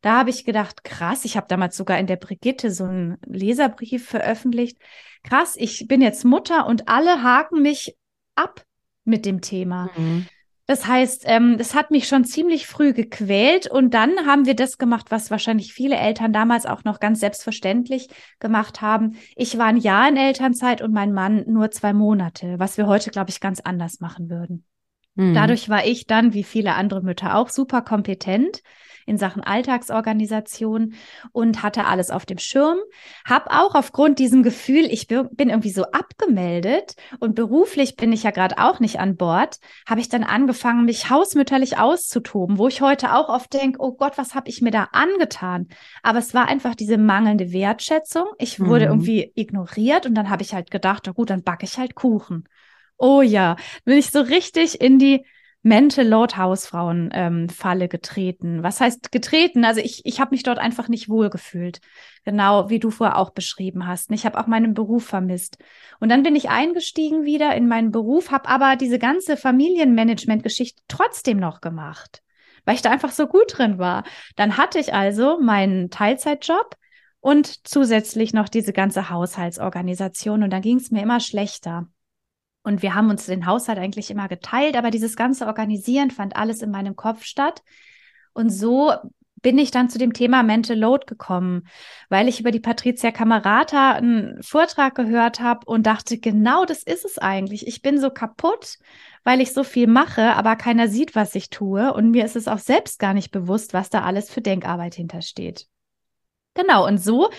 Da 0.02 0.20
habe 0.20 0.30
ich 0.30 0.46
gedacht, 0.46 0.84
krass, 0.84 1.26
ich 1.26 1.38
habe 1.38 1.48
damals 1.48 1.76
sogar 1.76 1.98
in 2.00 2.08
der 2.08 2.18
Brigitte 2.18 2.72
so 2.72 2.86
einen 2.86 3.18
Leserbrief 3.26 4.08
veröffentlicht. 4.08 4.78
Krass, 5.24 5.56
ich 5.58 5.88
bin 5.88 6.02
jetzt 6.02 6.26
Mutter 6.26 6.68
und 6.68 6.88
alle 6.88 7.24
haken 7.24 7.62
mich 7.62 7.96
ab 8.36 8.64
mit 9.04 9.26
dem 9.26 9.42
Thema. 9.42 9.90
Mhm. 9.98 10.28
Das 10.68 10.86
heißt, 10.86 11.24
ähm, 11.28 11.58
das 11.58 11.74
hat 11.74 11.92
mich 11.92 12.10
schon 12.10 12.26
ziemlich 12.26 12.68
früh 12.68 12.92
gequält 12.92 13.68
und 13.68 13.94
dann 13.94 14.26
haben 14.26 14.46
wir 14.46 14.54
das 14.54 14.78
gemacht, 14.78 15.12
was 15.12 15.32
wahrscheinlich 15.32 15.74
viele 15.74 15.96
Eltern 15.96 16.34
damals 16.34 16.66
auch 16.66 16.84
noch 16.84 17.00
ganz 17.00 17.22
selbstverständlich 17.22 18.10
gemacht 18.40 18.82
haben. 18.82 19.16
Ich 19.38 19.58
war 19.58 19.68
ein 19.68 19.78
Jahr 19.78 20.10
in 20.10 20.18
Elternzeit 20.18 20.82
und 20.82 20.92
mein 20.92 21.14
Mann 21.14 21.46
nur 21.48 21.72
zwei 21.72 21.94
Monate, 21.94 22.60
was 22.60 22.78
wir 22.78 22.86
heute, 22.86 23.12
glaube 23.12 23.30
ich, 23.30 23.40
ganz 23.40 23.62
anders 23.62 24.02
machen 24.02 24.30
würden. 24.30 24.66
Mhm. 25.16 25.34
Dadurch 25.34 25.70
war 25.70 25.86
ich 25.86 26.06
dann, 26.06 26.34
wie 26.34 26.44
viele 26.44 26.76
andere 26.76 27.02
Mütter 27.02 27.38
auch, 27.38 27.48
super 27.48 27.82
kompetent 27.82 28.62
in 29.08 29.18
Sachen 29.18 29.42
Alltagsorganisation 29.42 30.94
und 31.32 31.64
hatte 31.64 31.86
alles 31.86 32.12
auf 32.12 32.26
dem 32.26 32.38
Schirm. 32.38 32.78
Hab 33.26 33.48
auch 33.50 33.74
aufgrund 33.74 34.20
diesem 34.20 34.44
Gefühl, 34.44 34.86
ich 34.86 35.08
bin 35.08 35.50
irgendwie 35.50 35.72
so 35.72 35.84
abgemeldet 35.86 36.96
und 37.20 37.34
beruflich 37.34 37.96
bin 37.96 38.12
ich 38.12 38.24
ja 38.24 38.32
gerade 38.32 38.58
auch 38.58 38.80
nicht 38.80 39.00
an 39.00 39.16
Bord, 39.16 39.60
habe 39.88 40.02
ich 40.02 40.10
dann 40.10 40.24
angefangen, 40.24 40.86
mich 40.86 41.10
hausmütterlich 41.10 41.80
auszutoben, 41.80 42.58
wo 42.58 42.68
ich 42.68 42.82
heute 42.82 43.16
auch 43.16 43.30
oft 43.30 43.54
denke, 43.54 43.80
oh 43.82 43.94
Gott, 43.94 44.18
was 44.18 44.36
habe 44.36 44.50
ich 44.50 44.62
mir 44.62 44.72
da 44.72 44.90
angetan? 44.92 45.70
Aber 46.04 46.20
es 46.20 46.34
war 46.34 46.48
einfach 46.48 46.76
diese 46.76 46.98
mangelnde 46.98 47.54
Wertschätzung. 47.54 48.26
Ich 48.38 48.60
wurde 48.60 48.86
mhm. 48.86 48.92
irgendwie 48.92 49.32
ignoriert 49.36 50.06
und 50.06 50.16
dann 50.16 50.30
habe 50.30 50.44
ich 50.44 50.54
halt 50.54 50.70
gedacht, 50.70 51.04
na 51.06 51.14
gut, 51.14 51.30
dann 51.30 51.44
backe 51.44 51.66
ich 51.66 51.78
halt 51.78 51.96
Kuchen. 51.96 52.44
Oh 52.98 53.22
ja, 53.22 53.56
bin 53.86 53.98
ich 53.98 54.12
so 54.12 54.20
richtig 54.20 54.82
in 54.82 55.00
die 55.00 55.26
Mental 55.68 56.08
Load 56.08 56.38
Hausfrauen 56.38 57.10
ähm, 57.14 57.50
Falle 57.50 57.90
getreten. 57.90 58.64
Was 58.64 58.80
heißt 58.80 59.12
getreten? 59.12 59.66
Also 59.66 59.82
ich, 59.82 60.06
ich 60.06 60.22
habe 60.22 60.32
mich 60.32 60.44
dort 60.44 60.60
einfach 60.60 60.88
nicht 60.88 61.10
wohlgefühlt. 61.10 61.82
Genau 62.24 62.70
wie 62.70 62.80
du 62.80 62.90
vorher 62.90 63.18
auch 63.18 63.32
beschrieben 63.32 63.86
hast. 63.86 64.10
Ich 64.12 64.26
habe 64.26 64.40
auch 64.40 64.48
meinen 64.48 64.74
Beruf 64.74 65.06
vermisst. 65.06 65.58
Und 66.00 66.10
dann 66.10 66.24
bin 66.24 66.36
ich 66.38 66.50
eingestiegen 66.50 67.26
wieder 67.26 67.54
in 67.56 67.68
meinen 67.68 67.92
Beruf, 67.92 68.32
habe 68.32 68.48
aber 68.48 68.78
diese 68.78 68.98
ganze 68.98 69.36
Familienmanagement-Geschichte 69.36 70.82
trotzdem 70.88 71.38
noch 71.38 71.60
gemacht, 71.60 72.24
weil 72.64 72.76
ich 72.76 72.82
da 72.82 72.90
einfach 72.90 73.12
so 73.12 73.28
gut 73.28 73.58
drin 73.58 73.78
war. 73.78 74.04
Dann 74.38 74.56
hatte 74.56 74.80
ich 74.80 74.94
also 74.94 75.38
meinen 75.40 75.90
Teilzeitjob 75.90 76.78
und 77.20 77.68
zusätzlich 77.68 78.34
noch 78.34 78.48
diese 78.48 78.72
ganze 78.72 79.10
Haushaltsorganisation 79.10 80.44
und 80.44 80.50
dann 80.50 80.62
ging 80.62 80.78
es 80.78 80.92
mir 80.92 81.04
immer 81.04 81.20
schlechter. 81.20 81.88
Und 82.68 82.82
wir 82.82 82.96
haben 82.96 83.10
uns 83.10 83.26
den 83.28 83.46
Haushalt 83.46 83.80
eigentlich 83.80 84.12
immer 84.12 84.28
geteilt, 84.28 84.76
aber 84.76 84.92
dieses 84.92 85.16
ganze 85.16 85.48
Organisieren 85.48 86.12
fand 86.12 86.36
alles 86.36 86.62
in 86.62 86.70
meinem 86.70 86.98
Kopf 86.98 87.24
statt. 87.24 87.64
Und 88.34 88.50
so 88.50 88.92
bin 89.42 89.58
ich 89.58 89.72
dann 89.72 89.90
zu 89.90 89.98
dem 89.98 90.12
Thema 90.12 90.44
Mental 90.44 90.78
Load 90.78 91.06
gekommen, 91.06 91.70
weil 92.10 92.28
ich 92.28 92.42
über 92.42 92.52
die 92.52 92.60
Patricia 92.60 93.12
Camerata 93.12 93.94
einen 93.94 94.44
Vortrag 94.44 94.96
gehört 94.96 95.40
habe 95.40 95.66
und 95.66 95.88
dachte, 95.88 96.20
genau 96.20 96.66
das 96.66 96.84
ist 96.84 97.06
es 97.06 97.18
eigentlich. 97.18 97.68
Ich 97.68 97.82
bin 97.82 98.02
so 98.02 98.10
kaputt, 98.10 98.80
weil 99.24 99.40
ich 99.40 99.54
so 99.54 99.64
viel 99.64 99.88
mache, 99.88 100.36
aber 100.36 100.58
keiner 100.58 100.90
sieht, 100.90 101.16
was 101.16 101.36
ich 101.36 101.50
tue. 101.50 101.94
Und 101.94 102.12
mir 102.12 102.26
ist 102.26 102.36
es 102.36 102.50
auch 102.50 102.60
selbst 102.60 103.00
gar 103.00 103.14
nicht 103.14 103.32
bewusst, 103.32 103.74
was 103.74 103.90
da 103.90 104.02
alles 104.02 104.30
für 104.30 104.42
Denkarbeit 104.42 104.96
hintersteht. 104.96 105.68
Genau, 106.58 106.88
und 106.88 106.98
so 106.98 107.30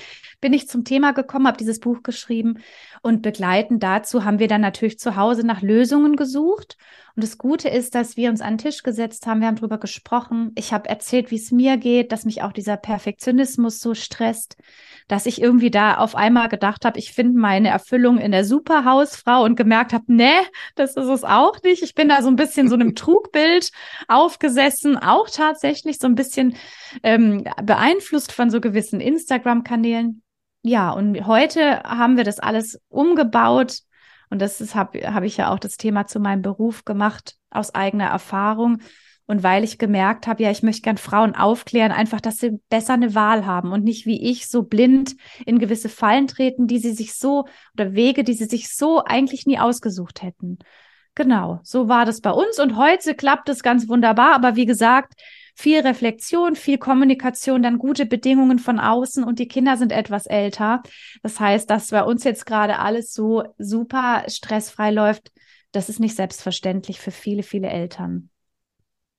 bin 0.41 0.53
ich 0.53 0.69
zum 0.69 0.85
Thema 0.85 1.13
gekommen, 1.13 1.49
habe 1.49 1.57
dieses 1.57 1.81
Buch 1.81 2.05
geschrieben 2.05 2.61
und 3.03 3.21
begleitend 3.21 3.83
dazu 3.83 4.25
haben 4.25 4.39
wir 4.39 4.47
dann 4.47 4.61
natürlich 4.61 5.01
zu 5.01 5.17
Hause 5.17 5.45
nach 5.45 5.61
Lösungen 5.61 6.15
gesucht. 6.15 6.77
Und 7.19 7.25
das 7.25 7.37
Gute 7.37 7.69
ist, 7.69 7.97
dass 7.97 8.17
wir 8.17 8.31
uns 8.31 8.41
an 8.41 8.53
den 8.53 8.59
Tisch 8.59 8.85
gesetzt 8.85 9.27
haben, 9.27 9.41
wir 9.41 9.49
haben 9.49 9.57
darüber 9.57 9.79
gesprochen. 9.79 10.53
Ich 10.55 10.73
habe 10.73 10.89
erzählt, 10.89 11.33
wie 11.33 11.35
es 11.35 11.51
mir 11.51 11.77
geht, 11.77 12.13
dass 12.13 12.25
mich 12.25 12.43
auch 12.43 12.53
dieser 12.53 12.77
Perfektionismus 12.77 13.81
so 13.81 13.95
stresst, 13.95 14.57
dass 15.09 15.27
ich 15.27 15.43
irgendwie 15.43 15.73
da 15.73 15.97
auf 15.97 16.15
einmal 16.15 16.49
gedacht 16.49 16.85
habe, 16.85 16.97
ich 16.97 17.13
finde 17.13 17.41
meine 17.41 17.71
Erfüllung 17.71 18.19
in 18.19 18.31
der 18.31 18.45
Superhausfrau 18.45 19.43
und 19.43 19.57
gemerkt 19.57 19.93
habe, 19.93 20.05
nee, 20.07 20.31
das 20.77 20.95
ist 20.95 21.09
es 21.09 21.25
auch 21.25 21.61
nicht. 21.65 21.83
Ich 21.83 21.97
bin 21.97 22.09
da 22.09 22.23
so 22.23 22.29
ein 22.29 22.37
bisschen 22.37 22.69
so 22.69 22.77
einem 22.77 22.95
Trugbild 22.95 23.73
aufgesessen, 24.07 24.97
auch 24.97 25.29
tatsächlich 25.29 25.99
so 25.99 26.07
ein 26.07 26.15
bisschen 26.15 26.55
ähm, 27.03 27.43
beeinflusst 27.65 28.31
von 28.31 28.49
so 28.49 28.61
gewissen 28.61 29.01
Instagram-Kanälen. 29.01 30.23
Ja, 30.63 30.93
und 30.93 31.27
heute 31.27 31.83
haben 31.83 32.17
wir 32.17 32.23
das 32.23 32.39
alles 32.39 32.81
umgebaut. 32.89 33.81
Und 34.31 34.41
das 34.41 34.75
habe 34.75 35.15
hab 35.15 35.25
ich 35.25 35.37
ja 35.37 35.53
auch 35.53 35.59
das 35.59 35.77
Thema 35.77 36.07
zu 36.07 36.21
meinem 36.21 36.43
Beruf 36.43 36.85
gemacht, 36.85 37.37
aus 37.51 37.75
eigener 37.75 38.07
Erfahrung. 38.07 38.79
Und 39.27 39.43
weil 39.43 39.63
ich 39.63 39.77
gemerkt 39.77 40.27
habe, 40.27 40.43
ja, 40.43 40.51
ich 40.51 40.63
möchte 40.63 40.83
gern 40.83 40.97
Frauen 40.97 41.35
aufklären, 41.35 41.93
einfach, 41.93 42.21
dass 42.21 42.39
sie 42.39 42.61
besser 42.71 42.95
eine 42.95 43.15
Wahl 43.15 43.45
haben 43.45 43.73
und 43.73 43.85
nicht 43.85 44.07
wie 44.07 44.31
ich 44.31 44.49
so 44.49 44.63
blind 44.63 45.17
in 45.45 45.59
gewisse 45.59 45.91
Fallen 45.91 46.27
treten, 46.27 46.67
die 46.67 46.79
sie 46.79 46.93
sich 46.93 47.15
so 47.15 47.45
oder 47.75 47.93
Wege, 47.93 48.25
die 48.25 48.33
sie 48.33 48.47
sich 48.47 48.75
so 48.75 49.05
eigentlich 49.05 49.45
nie 49.45 49.59
ausgesucht 49.59 50.23
hätten. 50.23 50.59
Genau, 51.15 51.61
so 51.63 51.89
war 51.89 52.07
das 52.07 52.23
bei 52.23 52.31
uns 52.31 52.59
und 52.59 52.77
heute 52.77 53.15
klappt 53.15 53.51
es 53.51 53.63
ganz 53.63 53.89
wunderbar. 53.89 54.35
Aber 54.35 54.57
wie 54.57 54.67
gesagt, 54.67 55.13
viel 55.59 55.81
Reflexion, 55.81 56.55
viel 56.55 56.79
Kommunikation, 56.79 57.65
dann 57.65 57.79
gute 57.79 58.07
Bedingungen 58.07 58.61
von 58.61 58.79
außen 58.79 59.25
und 59.25 59.41
die 59.41 59.49
Kinder 59.49 59.77
sind 59.77 59.91
etwas 59.91 60.27
älter. 60.27 60.85
Das 61.25 61.41
heißt, 61.41 61.69
dass 61.69 61.91
bei 61.91 62.05
uns 62.05 62.23
jetzt 62.23 62.47
gerade 62.47 62.79
alles 62.79 63.13
so 63.13 63.43
super 63.59 64.23
stressfrei 64.29 64.93
läuft, 64.93 65.33
das 65.73 65.89
ist 65.89 65.99
nicht 65.99 66.15
selbstverständlich 66.15 67.01
für 67.01 67.11
viele, 67.11 67.43
viele 67.43 67.69
Eltern. 67.69 68.31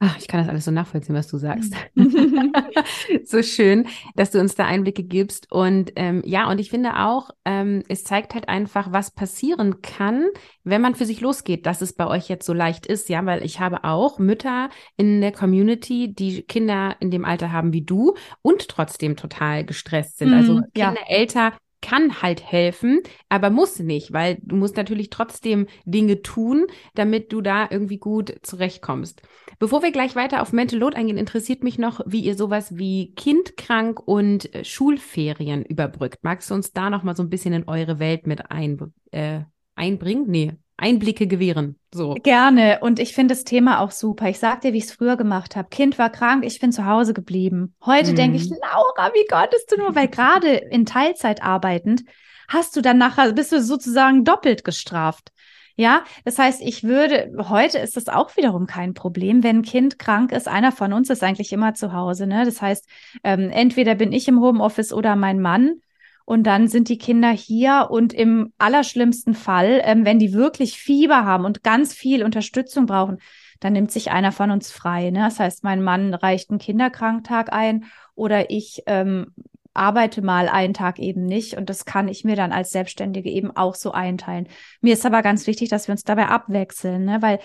Ach, 0.02 0.18
ich 0.18 0.30
kann 0.30 0.40
das 0.40 0.48
alles 0.48 0.64
so 0.64 0.72
nachvollziehen, 0.72 1.14
was 1.16 1.28
du 1.28 1.38
sagst. 1.38 1.74
so 3.26 3.44
schön, 3.44 3.86
dass 4.16 4.32
du 4.32 4.40
uns 4.40 4.56
da 4.56 4.66
Einblicke 4.66 5.04
gibst. 5.04 5.52
Und 5.52 5.92
ähm, 5.98 6.22
ja, 6.26 6.50
und 6.50 6.60
ich 6.60 6.70
finde 6.70 7.00
auch, 7.00 7.32
ähm, 7.44 7.84
es 7.90 8.06
zeigt 8.06 8.34
halt 8.34 8.48
einfach, 8.48 8.94
was 8.94 9.12
passieren 9.12 9.82
kann, 9.82 10.26
wenn 10.64 10.82
man 10.82 10.96
für 10.96 11.06
sich 11.06 11.20
losgeht, 11.20 11.66
dass 11.66 11.82
es 11.82 11.94
bei 11.94 12.08
euch 12.08 12.30
jetzt 12.30 12.46
so 12.46 12.54
leicht 12.54 12.86
ist, 12.86 13.10
ja, 13.10 13.26
weil 13.26 13.44
ich 13.44 13.60
habe 13.60 13.84
auch 13.84 14.20
Mütter 14.20 14.70
in 14.96 15.20
der 15.20 15.34
Community, 15.34 16.14
die 16.14 16.44
Kinder 16.44 16.96
in 17.02 17.12
dem 17.12 17.26
Alter 17.26 17.52
haben 17.52 17.74
wie 17.74 17.84
du 17.84 18.16
und 18.42 18.70
trotzdem 18.70 19.18
total 19.18 19.66
gestresst 19.66 20.18
sind. 20.18 20.34
Also 20.34 20.62
Kinder 20.74 20.96
ja. 20.96 21.08
älter 21.08 21.54
kann 21.82 22.22
halt 22.22 22.44
helfen, 22.44 23.02
aber 23.30 23.50
muss 23.50 23.80
nicht, 23.80 24.14
weil 24.14 24.38
du 24.42 24.56
musst 24.56 24.78
natürlich 24.78 25.10
trotzdem 25.10 25.68
Dinge 25.86 26.22
tun, 26.22 26.68
damit 26.96 27.32
du 27.32 27.42
da 27.42 27.68
irgendwie 27.70 27.98
gut 27.98 28.36
zurechtkommst. 28.42 29.22
Bevor 29.60 29.84
wir 29.84 29.92
gleich 29.92 30.16
weiter 30.16 30.42
auf 30.42 30.54
Mental 30.54 30.80
Load 30.80 30.96
eingehen, 30.96 31.18
interessiert 31.18 31.64
mich 31.64 31.78
noch, 31.78 32.02
wie 32.06 32.22
ihr 32.22 32.36
sowas 32.36 32.78
wie 32.78 33.14
kindkrank 33.16 34.00
und 34.06 34.54
äh, 34.54 34.64
Schulferien 34.64 35.64
überbrückt. 35.64 36.20
Magst 36.22 36.50
du 36.50 36.56
uns 36.56 36.72
da 36.72 36.90
noch 36.90 37.04
mal 37.04 37.16
so 37.16 37.24
ein 37.24 37.30
bisschen 37.30 37.54
in 37.54 37.68
eure 37.68 38.00
Welt 38.00 38.28
mit 38.28 38.52
ein, 38.52 38.94
äh, 39.12 39.42
einbringen? 39.76 40.26
Nee, 40.28 40.54
Einblicke 40.80 41.28
gewähren. 41.28 41.78
So. 41.94 42.16
Gerne. 42.16 42.80
Und 42.82 43.00
ich 43.00 43.14
finde 43.14 43.34
das 43.34 43.44
Thema 43.44 43.80
auch 43.80 43.92
super. 43.92 44.30
Ich 44.30 44.40
sag 44.40 44.62
dir, 44.62 44.74
wie 44.74 44.78
ich 44.78 44.86
es 44.86 44.92
früher 44.92 45.18
gemacht 45.18 45.56
habe. 45.56 45.70
Kind 45.70 46.00
war 46.00 46.10
krank, 46.10 46.46
ich 46.46 46.60
bin 46.60 46.72
zu 46.72 46.86
Hause 46.86 47.14
geblieben. 47.14 47.76
Heute 47.86 48.12
mhm. 48.12 48.16
denke 48.16 48.38
ich, 48.38 48.50
Laura, 48.50 49.14
wie 49.14 49.26
konntest 49.28 49.72
du 49.72 49.78
nur? 49.78 49.96
Weil 49.96 50.08
gerade 50.08 50.50
in 50.50 50.86
Teilzeit 50.86 51.44
arbeitend 51.44 52.04
hast 52.48 52.76
du 52.76 52.82
dann 52.82 52.98
nachher, 52.98 53.32
bist 53.34 53.52
du 53.52 53.62
sozusagen 53.62 54.24
doppelt 54.24 54.64
gestraft. 54.64 55.32
Ja, 55.76 56.04
das 56.26 56.38
heißt, 56.38 56.62
ich 56.62 56.84
würde, 56.84 57.32
heute 57.48 57.78
ist 57.78 57.96
das 57.96 58.10
auch 58.10 58.36
wiederum 58.36 58.68
kein 58.68 58.94
Problem, 58.94 59.44
wenn 59.44 59.60
ein 59.60 59.62
Kind 59.62 59.98
krank 59.98 60.34
ist. 60.34 60.50
Einer 60.50 60.74
von 60.74 60.92
uns 60.92 61.10
ist 61.10 61.24
eigentlich 61.24 61.54
immer 61.54 61.74
zu 61.74 61.94
Hause. 61.94 62.28
Ne? 62.28 62.44
Das 62.44 62.62
heißt, 62.62 62.86
ähm, 63.24 63.50
entweder 63.50 63.96
bin 63.96 64.12
ich 64.12 64.28
im 64.28 64.42
Homeoffice 64.42 64.92
oder 64.92 65.16
mein 65.16 65.40
Mann 65.40 65.82
und 66.30 66.44
dann 66.44 66.68
sind 66.68 66.90
die 66.90 67.00
Kinder 67.00 67.32
hier 67.32 67.88
und 67.90 68.14
im 68.14 68.54
allerschlimmsten 68.60 69.34
Fall, 69.34 69.82
ähm, 69.84 70.06
wenn 70.06 70.20
die 70.20 70.32
wirklich 70.32 70.78
Fieber 70.78 71.26
haben 71.26 71.44
und 71.44 71.64
ganz 71.64 71.96
viel 71.96 72.24
Unterstützung 72.24 72.86
brauchen, 72.86 73.18
dann 73.60 73.74
nimmt 73.74 73.90
sich 73.90 74.12
einer 74.12 74.32
von 74.32 74.52
uns 74.52 74.72
frei. 74.72 75.10
Ne? 75.10 75.22
Das 75.22 75.40
heißt, 75.40 75.64
mein 75.64 75.82
Mann 75.82 76.14
reicht 76.14 76.52
einen 76.52 76.60
Kinderkranktag 76.60 77.52
ein 77.52 77.86
oder 78.14 78.52
ich 78.52 78.84
ähm, 78.86 79.34
arbeite 79.74 80.22
mal 80.22 80.50
einen 80.50 80.76
Tag 80.76 81.00
eben 81.00 81.26
nicht 81.26 81.58
und 81.58 81.68
das 81.68 81.86
kann 81.86 82.08
ich 82.08 82.24
mir 82.24 82.36
dann 82.36 82.52
als 82.52 82.70
Selbstständige 82.70 83.32
eben 83.32 83.50
auch 83.58 83.74
so 83.74 83.92
einteilen. 83.92 84.48
Mir 84.82 84.94
ist 84.94 85.08
aber 85.08 85.24
ganz 85.24 85.48
wichtig, 85.48 85.70
dass 85.70 85.88
wir 85.88 85.94
uns 85.94 86.04
dabei 86.04 86.28
abwechseln, 86.28 87.06
ne? 87.06 87.24
weil 87.24 87.40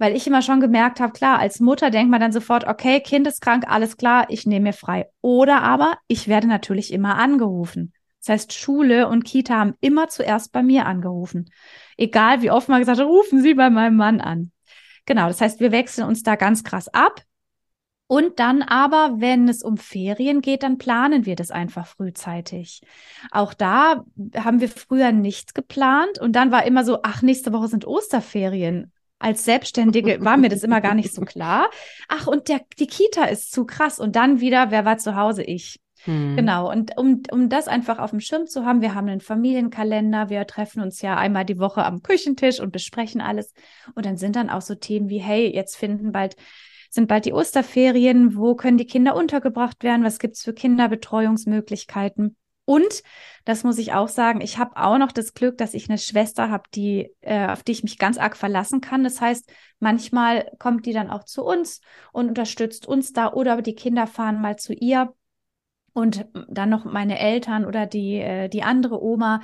weil 0.00 0.14
ich 0.14 0.28
immer 0.28 0.42
schon 0.42 0.60
gemerkt 0.60 1.00
habe, 1.00 1.12
klar, 1.12 1.40
als 1.40 1.58
Mutter 1.58 1.90
denkt 1.90 2.08
man 2.08 2.20
dann 2.20 2.30
sofort, 2.30 2.68
okay, 2.68 3.00
Kind 3.00 3.26
ist 3.26 3.40
krank, 3.40 3.64
alles 3.66 3.96
klar, 3.96 4.26
ich 4.28 4.46
nehme 4.46 4.68
mir 4.68 4.72
frei. 4.72 5.08
Oder 5.22 5.60
aber 5.62 5.94
ich 6.06 6.28
werde 6.28 6.46
natürlich 6.46 6.92
immer 6.92 7.18
angerufen. 7.18 7.92
Das 8.20 8.28
heißt, 8.30 8.52
Schule 8.52 9.08
und 9.08 9.24
Kita 9.24 9.56
haben 9.56 9.74
immer 9.80 10.08
zuerst 10.08 10.52
bei 10.52 10.62
mir 10.62 10.86
angerufen. 10.86 11.50
Egal 11.96 12.42
wie 12.42 12.50
oft 12.50 12.68
man 12.68 12.80
gesagt 12.80 12.98
hat, 12.98 13.06
rufen 13.06 13.42
Sie 13.42 13.54
bei 13.54 13.70
meinem 13.70 13.96
Mann 13.96 14.20
an. 14.20 14.52
Genau, 15.06 15.28
das 15.28 15.40
heißt, 15.40 15.60
wir 15.60 15.72
wechseln 15.72 16.06
uns 16.06 16.22
da 16.22 16.36
ganz 16.36 16.64
krass 16.64 16.88
ab. 16.88 17.22
Und 18.10 18.38
dann 18.38 18.62
aber, 18.62 19.20
wenn 19.20 19.48
es 19.48 19.62
um 19.62 19.76
Ferien 19.76 20.40
geht, 20.40 20.62
dann 20.62 20.78
planen 20.78 21.26
wir 21.26 21.36
das 21.36 21.50
einfach 21.50 21.86
frühzeitig. 21.86 22.80
Auch 23.30 23.52
da 23.52 24.06
haben 24.34 24.60
wir 24.60 24.70
früher 24.70 25.12
nichts 25.12 25.52
geplant 25.52 26.18
und 26.18 26.32
dann 26.32 26.50
war 26.50 26.64
immer 26.64 26.84
so, 26.84 27.00
ach, 27.02 27.20
nächste 27.20 27.52
Woche 27.52 27.68
sind 27.68 27.86
Osterferien. 27.86 28.92
Als 29.18 29.44
Selbstständige 29.44 30.24
war 30.24 30.36
mir 30.36 30.48
das 30.48 30.62
immer 30.62 30.80
gar 30.80 30.94
nicht 30.94 31.12
so 31.12 31.22
klar. 31.22 31.68
Ach, 32.08 32.26
und 32.26 32.48
der, 32.48 32.60
die 32.78 32.86
Kita 32.86 33.24
ist 33.24 33.52
zu 33.52 33.66
krass. 33.66 33.98
Und 33.98 34.16
dann 34.16 34.40
wieder, 34.40 34.70
wer 34.70 34.84
war 34.84 34.96
zu 34.98 35.16
Hause? 35.16 35.42
Ich. 35.42 35.80
Hm. 36.08 36.36
Genau, 36.36 36.70
und 36.70 36.96
um, 36.96 37.22
um 37.30 37.50
das 37.50 37.68
einfach 37.68 37.98
auf 37.98 38.10
dem 38.10 38.20
Schirm 38.20 38.46
zu 38.46 38.64
haben, 38.64 38.80
wir 38.80 38.94
haben 38.94 39.08
einen 39.08 39.20
Familienkalender, 39.20 40.30
wir 40.30 40.46
treffen 40.46 40.80
uns 40.80 41.02
ja 41.02 41.18
einmal 41.18 41.44
die 41.44 41.58
Woche 41.58 41.84
am 41.84 42.02
Küchentisch 42.02 42.60
und 42.60 42.72
besprechen 42.72 43.20
alles. 43.20 43.52
Und 43.94 44.06
dann 44.06 44.16
sind 44.16 44.34
dann 44.34 44.48
auch 44.48 44.62
so 44.62 44.74
Themen 44.74 45.10
wie, 45.10 45.18
hey, 45.18 45.54
jetzt 45.54 45.76
finden 45.76 46.10
bald, 46.10 46.36
sind 46.88 47.08
bald 47.08 47.26
die 47.26 47.34
Osterferien, 47.34 48.36
wo 48.36 48.54
können 48.54 48.78
die 48.78 48.86
Kinder 48.86 49.14
untergebracht 49.14 49.82
werden, 49.82 50.02
was 50.02 50.18
gibt's 50.18 50.42
für 50.42 50.54
Kinderbetreuungsmöglichkeiten? 50.54 52.36
Und 52.64 53.02
das 53.44 53.64
muss 53.64 53.76
ich 53.76 53.92
auch 53.92 54.08
sagen, 54.08 54.40
ich 54.40 54.56
habe 54.56 54.78
auch 54.78 54.96
noch 54.96 55.12
das 55.12 55.34
Glück, 55.34 55.58
dass 55.58 55.74
ich 55.74 55.90
eine 55.90 55.98
Schwester 55.98 56.48
habe, 56.48 56.64
die, 56.74 57.14
äh, 57.20 57.48
auf 57.48 57.62
die 57.62 57.72
ich 57.72 57.82
mich 57.82 57.98
ganz 57.98 58.16
arg 58.16 58.34
verlassen 58.34 58.80
kann. 58.80 59.04
Das 59.04 59.20
heißt, 59.20 59.50
manchmal 59.78 60.50
kommt 60.58 60.86
die 60.86 60.92
dann 60.94 61.10
auch 61.10 61.24
zu 61.24 61.44
uns 61.44 61.80
und 62.12 62.28
unterstützt 62.28 62.86
uns 62.86 63.12
da 63.12 63.32
oder 63.32 63.60
die 63.60 63.74
Kinder 63.74 64.06
fahren 64.06 64.40
mal 64.40 64.56
zu 64.56 64.72
ihr 64.72 65.12
und 65.98 66.26
dann 66.48 66.70
noch 66.70 66.84
meine 66.84 67.18
Eltern 67.18 67.64
oder 67.64 67.84
die, 67.84 68.18
äh, 68.18 68.48
die 68.48 68.62
andere 68.62 69.02
Oma. 69.02 69.40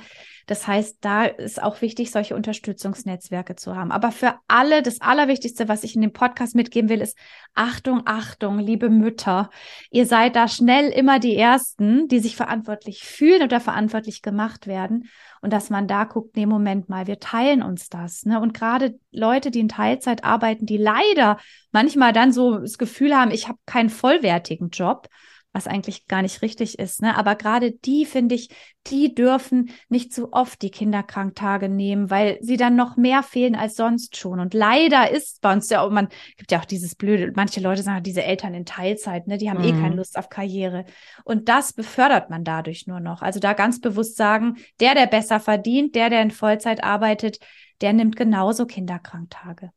Das 0.47 0.67
heißt, 0.67 0.99
da 1.01 1.25
ist 1.25 1.61
auch 1.61 1.81
wichtig, 1.81 2.11
solche 2.11 2.33
Unterstützungsnetzwerke 2.33 3.55
zu 3.55 3.75
haben. 3.75 3.91
Aber 3.91 4.11
für 4.11 4.35
alle, 4.47 4.81
das 4.81 5.01
Allerwichtigste, 5.01 5.67
was 5.67 5.83
ich 5.83 5.95
in 5.95 6.01
dem 6.01 6.13
Podcast 6.13 6.55
mitgeben 6.55 6.89
will, 6.89 7.01
ist 7.01 7.17
Achtung, 7.55 8.03
Achtung, 8.05 8.59
liebe 8.59 8.89
Mütter. 8.89 9.49
Ihr 9.91 10.05
seid 10.05 10.37
da 10.37 10.47
schnell 10.47 10.91
immer 10.91 11.19
die 11.19 11.35
Ersten, 11.35 12.07
die 12.07 12.19
sich 12.19 12.37
verantwortlich 12.37 13.03
fühlen 13.03 13.43
oder 13.43 13.59
verantwortlich 13.59 14.21
gemacht 14.21 14.65
werden. 14.65 15.09
Und 15.41 15.51
dass 15.51 15.69
man 15.69 15.87
da 15.87 16.05
guckt, 16.05 16.37
nee, 16.37 16.45
Moment 16.45 16.87
mal, 16.87 17.05
wir 17.05 17.19
teilen 17.19 17.63
uns 17.63 17.89
das. 17.89 18.25
Ne? 18.25 18.39
Und 18.39 18.53
gerade 18.53 18.97
Leute, 19.11 19.51
die 19.51 19.59
in 19.59 19.67
Teilzeit 19.67 20.23
arbeiten, 20.23 20.65
die 20.65 20.77
leider 20.77 21.37
manchmal 21.71 22.13
dann 22.13 22.31
so 22.31 22.59
das 22.59 22.77
Gefühl 22.77 23.13
haben, 23.13 23.31
ich 23.31 23.49
habe 23.49 23.59
keinen 23.65 23.89
vollwertigen 23.89 24.69
Job 24.69 25.09
was 25.55 25.67
eigentlich 25.67 26.07
gar 26.07 26.21
nicht 26.21 26.41
richtig 26.41 26.79
ist. 26.79 27.01
Ne? 27.01 27.17
Aber 27.17 27.35
gerade 27.35 27.71
die, 27.71 28.05
finde 28.05 28.35
ich, 28.35 28.49
die 28.87 29.15
dürfen 29.15 29.69
nicht 29.87 30.13
zu 30.13 30.33
oft 30.33 30.61
die 30.61 30.69
Kinderkranktage 30.69 31.69
nehmen, 31.69 32.09
weil 32.09 32.37
sie 32.41 32.57
dann 32.57 32.75
noch 32.75 32.97
mehr 32.97 33.23
fehlen 33.23 33.55
als 33.55 33.75
sonst 33.75 34.17
schon. 34.17 34.41
Und 34.41 34.53
leider 34.53 35.09
ist 35.09 35.41
bei 35.41 35.53
uns 35.53 35.69
ja 35.69 35.81
auch, 35.81 35.89
man 35.89 36.09
gibt 36.35 36.51
ja 36.51 36.59
auch 36.59 36.65
dieses 36.65 36.95
blöde, 36.95 37.31
manche 37.35 37.61
Leute 37.61 37.83
sagen, 37.83 38.03
diese 38.03 38.23
Eltern 38.23 38.53
in 38.53 38.65
Teilzeit, 38.65 39.27
ne, 39.27 39.37
die 39.37 39.49
haben 39.49 39.59
mhm. 39.59 39.65
eh 39.65 39.71
keine 39.71 39.91
mhm. 39.91 39.97
Lust 39.97 40.17
auf 40.17 40.27
Karriere. 40.27 40.83
Und 41.23 41.47
das 41.47 41.71
befördert 41.71 42.29
man 42.29 42.43
dadurch 42.43 42.85
nur 42.85 42.99
noch. 42.99 43.21
Also 43.21 43.39
da 43.39 43.53
ganz 43.53 43.79
bewusst 43.79 44.17
sagen, 44.17 44.57
der, 44.81 44.93
der 44.93 45.07
besser 45.07 45.39
verdient, 45.39 45.95
der, 45.95 46.09
der 46.09 46.21
in 46.21 46.31
Vollzeit 46.31 46.83
arbeitet, 46.83 47.39
der 47.79 47.93
nimmt 47.93 48.17
genauso 48.17 48.65
Kinderkranktage. 48.65 49.71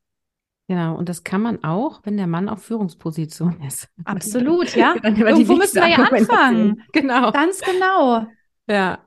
Genau, 0.68 0.96
und 0.96 1.08
das 1.08 1.24
kann 1.24 1.40
man 1.40 1.64
auch, 1.64 2.00
wenn 2.04 2.18
der 2.18 2.26
Mann 2.26 2.50
auf 2.50 2.62
Führungsposition 2.62 3.62
ist. 3.66 3.88
Absolut, 4.04 4.76
ja. 4.76 4.94
Irgendwo 5.02 5.54
müssen 5.54 5.76
wir 5.76 5.88
ja 5.88 5.96
anfangen. 6.12 6.82
Genau. 6.92 7.32
Ganz 7.32 7.60
genau. 7.60 8.26
Ja, 8.68 8.98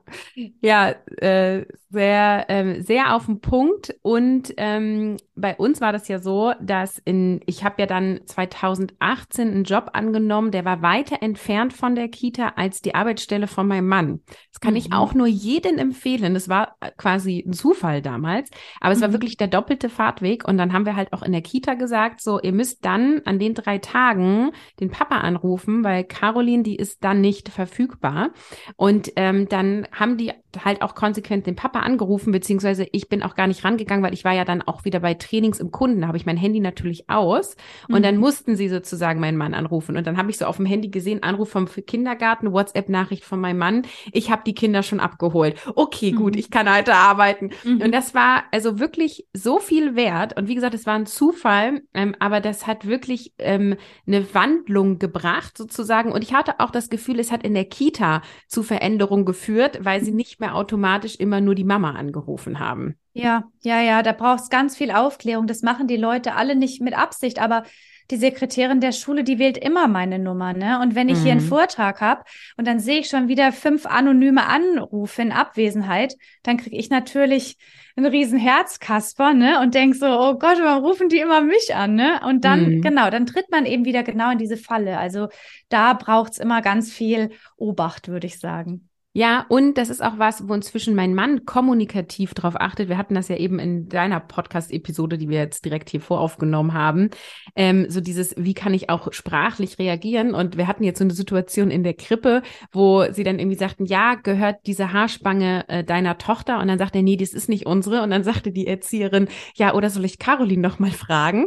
ja, 0.60 0.90
äh, 1.18 1.64
sehr, 1.88 2.46
ähm, 2.48 2.82
sehr 2.82 3.14
auf 3.14 3.26
den 3.26 3.40
Punkt. 3.40 3.94
Und 4.02 4.52
ähm, 4.56 5.18
bei 5.36 5.54
uns 5.56 5.80
war 5.80 5.92
das 5.92 6.08
ja 6.08 6.18
so, 6.18 6.52
dass 6.60 6.98
in, 7.04 7.40
ich 7.46 7.62
habe 7.62 7.76
ja 7.78 7.86
dann 7.86 8.20
2018 8.24 9.48
einen 9.48 9.64
Job 9.64 9.90
angenommen, 9.92 10.50
der 10.50 10.64
war 10.64 10.82
weiter 10.82 11.18
entfernt 11.20 11.72
von 11.74 11.94
der 11.94 12.08
Kita 12.08 12.54
als 12.56 12.80
die 12.80 12.94
Arbeitsstelle 12.94 13.46
von 13.46 13.68
meinem 13.68 13.86
Mann. 13.88 14.20
Das 14.50 14.60
kann 14.60 14.72
mhm. 14.72 14.78
ich 14.78 14.92
auch 14.92 15.14
nur 15.14 15.26
jedem 15.26 15.78
empfehlen. 15.78 16.34
Das 16.34 16.48
war 16.48 16.76
äh, 16.80 16.90
quasi 16.96 17.44
ein 17.46 17.52
Zufall 17.52 18.02
damals, 18.02 18.50
aber 18.80 18.92
es 18.92 18.98
mhm. 18.98 19.02
war 19.02 19.12
wirklich 19.12 19.36
der 19.36 19.48
doppelte 19.48 19.88
Fahrtweg. 19.88 20.48
Und 20.48 20.56
dann 20.56 20.72
haben 20.72 20.86
wir 20.86 20.96
halt 20.96 21.12
auch 21.12 21.22
in 21.22 21.32
der 21.32 21.42
Kita 21.42 21.74
gesagt, 21.74 22.20
so, 22.20 22.40
ihr 22.40 22.52
müsst 22.52 22.84
dann 22.84 23.20
an 23.26 23.38
den 23.38 23.54
drei 23.54 23.78
Tagen 23.78 24.50
den 24.80 24.90
Papa 24.90 25.18
anrufen, 25.18 25.84
weil 25.84 26.04
Caroline, 26.04 26.62
die 26.62 26.76
ist 26.76 27.04
dann 27.04 27.20
nicht 27.20 27.50
verfügbar. 27.50 28.30
Und 28.76 29.12
ähm, 29.16 29.46
dann 29.52 29.86
haben 29.92 30.16
die 30.16 30.32
halt 30.64 30.82
auch 30.82 30.94
konsequent 30.94 31.46
den 31.46 31.56
Papa 31.56 31.80
angerufen, 31.80 32.32
beziehungsweise 32.32 32.86
ich 32.92 33.08
bin 33.08 33.22
auch 33.22 33.34
gar 33.34 33.46
nicht 33.46 33.64
rangegangen, 33.64 34.04
weil 34.04 34.14
ich 34.14 34.24
war 34.24 34.32
ja 34.32 34.44
dann 34.44 34.62
auch 34.62 34.84
wieder 34.84 35.00
bei 35.00 35.14
Trainings 35.14 35.60
im 35.60 35.70
Kunden, 35.70 36.02
da 36.02 36.08
habe 36.08 36.16
ich 36.16 36.26
mein 36.26 36.36
Handy 36.36 36.60
natürlich 36.60 37.08
aus 37.08 37.56
und 37.88 37.98
mhm. 37.98 38.02
dann 38.02 38.16
mussten 38.18 38.56
sie 38.56 38.68
sozusagen 38.68 39.20
meinen 39.20 39.38
Mann 39.38 39.54
anrufen 39.54 39.96
und 39.96 40.06
dann 40.06 40.16
habe 40.16 40.30
ich 40.30 40.38
so 40.38 40.44
auf 40.44 40.56
dem 40.56 40.66
Handy 40.66 40.88
gesehen, 40.88 41.22
Anruf 41.22 41.50
vom 41.50 41.68
Kindergarten, 41.86 42.52
WhatsApp-Nachricht 42.52 43.24
von 43.24 43.40
meinem 43.40 43.58
Mann, 43.58 43.82
ich 44.12 44.30
habe 44.30 44.42
die 44.44 44.54
Kinder 44.54 44.82
schon 44.82 45.00
abgeholt. 45.00 45.56
Okay, 45.74 46.12
gut, 46.12 46.34
mhm. 46.34 46.38
ich 46.38 46.50
kann 46.50 46.72
heute 46.72 46.94
arbeiten. 46.94 47.50
Mhm. 47.64 47.80
Und 47.80 47.92
das 47.92 48.14
war 48.14 48.44
also 48.52 48.78
wirklich 48.78 49.26
so 49.32 49.58
viel 49.58 49.96
wert 49.96 50.36
und 50.36 50.48
wie 50.48 50.54
gesagt, 50.54 50.74
es 50.74 50.86
war 50.86 50.94
ein 50.94 51.06
Zufall, 51.06 51.82
ähm, 51.94 52.14
aber 52.18 52.40
das 52.40 52.66
hat 52.66 52.86
wirklich 52.86 53.32
ähm, 53.38 53.76
eine 54.06 54.34
Wandlung 54.34 54.98
gebracht 54.98 55.56
sozusagen 55.56 56.12
und 56.12 56.22
ich 56.22 56.34
hatte 56.34 56.60
auch 56.60 56.70
das 56.70 56.90
Gefühl, 56.90 57.18
es 57.18 57.32
hat 57.32 57.42
in 57.42 57.54
der 57.54 57.64
Kita 57.64 58.22
zu 58.48 58.62
Veränderungen 58.62 59.24
geführt, 59.24 59.78
weil 59.82 60.02
sie 60.02 60.12
nicht 60.12 60.41
mehr 60.42 60.54
automatisch 60.54 61.16
immer 61.16 61.40
nur 61.40 61.54
die 61.54 61.64
Mama 61.64 61.92
angerufen 61.92 62.58
haben. 62.58 62.96
Ja, 63.14 63.44
ja, 63.62 63.80
ja, 63.80 64.02
da 64.02 64.12
braucht 64.12 64.40
es 64.40 64.50
ganz 64.50 64.76
viel 64.76 64.90
Aufklärung. 64.90 65.46
Das 65.46 65.62
machen 65.62 65.86
die 65.86 65.96
Leute 65.96 66.34
alle 66.34 66.54
nicht 66.54 66.82
mit 66.82 66.96
Absicht, 66.96 67.40
aber 67.40 67.64
die 68.10 68.16
Sekretärin 68.16 68.80
der 68.80 68.92
Schule, 68.92 69.24
die 69.24 69.38
wählt 69.38 69.56
immer 69.56 69.88
meine 69.88 70.18
Nummer, 70.18 70.52
ne? 70.52 70.80
Und 70.80 70.94
wenn 70.94 71.08
ich 71.08 71.18
mhm. 71.18 71.22
hier 71.22 71.32
einen 71.32 71.44
mhm. 71.44 71.48
Vortrag 71.48 72.00
habe 72.00 72.24
und 72.56 72.66
dann 72.66 72.78
sehe 72.78 73.00
ich 73.00 73.08
schon 73.08 73.28
wieder 73.28 73.52
fünf 73.52 73.86
anonyme 73.86 74.46
Anrufe 74.46 75.22
in 75.22 75.32
Abwesenheit, 75.32 76.16
dann 76.42 76.58
kriege 76.58 76.76
ich 76.76 76.90
natürlich 76.90 77.56
ein 77.96 78.06
riesen 78.06 78.38
Herzkasper, 78.38 79.32
ne? 79.34 79.60
Und 79.60 79.74
denk 79.74 79.94
so, 79.94 80.06
oh 80.06 80.34
Gott, 80.34 80.58
warum 80.60 80.84
rufen 80.84 81.08
die 81.08 81.18
immer 81.18 81.40
mich 81.40 81.74
an, 81.74 81.94
ne? 81.94 82.20
Und 82.26 82.44
dann, 82.44 82.76
mhm. 82.76 82.82
genau, 82.82 83.08
dann 83.08 83.26
tritt 83.26 83.50
man 83.50 83.66
eben 83.66 83.84
wieder 83.84 84.02
genau 84.02 84.30
in 84.30 84.38
diese 84.38 84.56
Falle. 84.56 84.98
Also 84.98 85.28
da 85.68 85.94
braucht's 85.94 86.38
immer 86.38 86.60
ganz 86.60 86.92
viel 86.92 87.30
Obacht, 87.56 88.08
würde 88.08 88.26
ich 88.26 88.38
sagen. 88.38 88.88
Ja, 89.14 89.44
und 89.50 89.76
das 89.76 89.90
ist 89.90 90.02
auch 90.02 90.18
was, 90.18 90.48
wo 90.48 90.54
inzwischen 90.54 90.94
mein 90.94 91.14
Mann 91.14 91.44
kommunikativ 91.44 92.32
drauf 92.32 92.54
achtet. 92.58 92.88
Wir 92.88 92.96
hatten 92.96 93.14
das 93.14 93.28
ja 93.28 93.36
eben 93.36 93.58
in 93.58 93.90
deiner 93.90 94.20
Podcast-Episode, 94.20 95.18
die 95.18 95.28
wir 95.28 95.38
jetzt 95.38 95.66
direkt 95.66 95.90
hier 95.90 96.00
voraufgenommen 96.00 96.72
haben. 96.72 97.10
Ähm, 97.54 97.90
so 97.90 98.00
dieses, 98.00 98.34
wie 98.38 98.54
kann 98.54 98.72
ich 98.72 98.88
auch 98.88 99.12
sprachlich 99.12 99.78
reagieren? 99.78 100.34
Und 100.34 100.56
wir 100.56 100.66
hatten 100.66 100.82
jetzt 100.82 100.98
so 100.98 101.04
eine 101.04 101.12
Situation 101.12 101.70
in 101.70 101.84
der 101.84 101.92
Krippe, 101.92 102.40
wo 102.72 103.04
sie 103.12 103.22
dann 103.22 103.38
irgendwie 103.38 103.58
sagten, 103.58 103.84
ja, 103.84 104.14
gehört 104.14 104.66
diese 104.66 104.94
Haarspange 104.94 105.68
äh, 105.68 105.84
deiner 105.84 106.16
Tochter? 106.16 106.58
Und 106.58 106.68
dann 106.68 106.78
sagt 106.78 106.96
er, 106.96 107.02
nee, 107.02 107.18
das 107.18 107.34
ist 107.34 107.50
nicht 107.50 107.66
unsere. 107.66 108.02
Und 108.02 108.10
dann 108.10 108.24
sagte 108.24 108.50
die 108.50 108.66
Erzieherin, 108.66 109.28
ja, 109.54 109.74
oder 109.74 109.90
soll 109.90 110.06
ich 110.06 110.18
Caroline 110.18 110.62
noch 110.62 110.78
mal 110.78 110.90
fragen? 110.90 111.46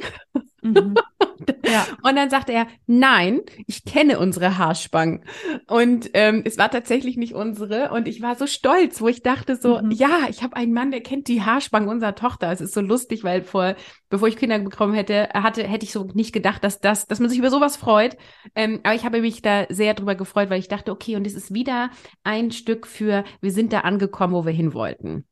Mhm. 0.66 0.96
ja. 1.66 1.86
Und 2.02 2.16
dann 2.16 2.30
sagte 2.30 2.52
er, 2.52 2.68
nein, 2.88 3.42
ich 3.68 3.86
kenne 3.86 4.20
unsere 4.20 4.58
Haarspangen. 4.58 5.24
Und 5.68 6.10
ähm, 6.14 6.42
es 6.46 6.58
war 6.58 6.72
tatsächlich 6.72 7.18
nicht 7.18 7.34
unsere. 7.34 7.92
Und 7.92 8.08
ich 8.08 8.22
war 8.22 8.36
so 8.36 8.48
stolz, 8.48 9.02
wo 9.02 9.08
ich 9.08 9.22
dachte 9.22 9.56
so, 9.56 9.82
mhm. 9.82 9.92
ja, 9.92 10.28
ich 10.30 10.44
habe 10.44 10.56
einen 10.56 10.74
Mann, 10.74 10.92
der 10.92 11.02
kennt 11.02 11.28
die 11.28 11.44
Haarspangen 11.44 11.90
unserer 11.90 12.16
Tochter. 12.16 12.52
Es 12.52 12.62
ist 12.62 12.74
so 12.74 12.82
lustig, 12.82 13.24
weil 13.24 13.44
vor, 13.44 13.76
bevor 14.10 14.28
ich 14.28 14.38
Kinder 14.38 14.58
bekommen 14.60 14.94
hätte, 14.94 15.30
hatte, 15.34 15.64
hätte 15.64 15.86
ich 15.86 15.92
so 15.92 16.06
nicht 16.14 16.34
gedacht, 16.34 16.64
dass 16.64 16.80
das, 16.80 17.08
dass 17.08 17.20
man 17.20 17.30
sich 17.30 17.40
über 17.40 17.52
sowas 17.52 17.78
freut. 17.78 18.18
Ähm, 18.56 18.80
aber 18.84 18.96
ich 18.96 19.06
habe 19.06 19.22
mich 19.22 19.42
da 19.42 19.66
sehr 19.70 19.94
drüber 19.94 20.16
gefreut, 20.16 20.50
weil 20.50 20.60
ich 20.60 20.68
dachte, 20.68 20.92
okay, 20.92 21.16
und 21.16 21.28
es 21.28 21.36
ist 21.36 21.54
wieder 21.54 21.92
ein 22.24 22.52
Stück 22.52 22.88
für, 22.88 23.24
wir 23.42 23.52
sind 23.52 23.72
da 23.74 23.82
angekommen, 23.82 24.34
wo 24.34 24.46
wir 24.46 24.54
hin 24.54 24.74
wollten. 24.74 25.26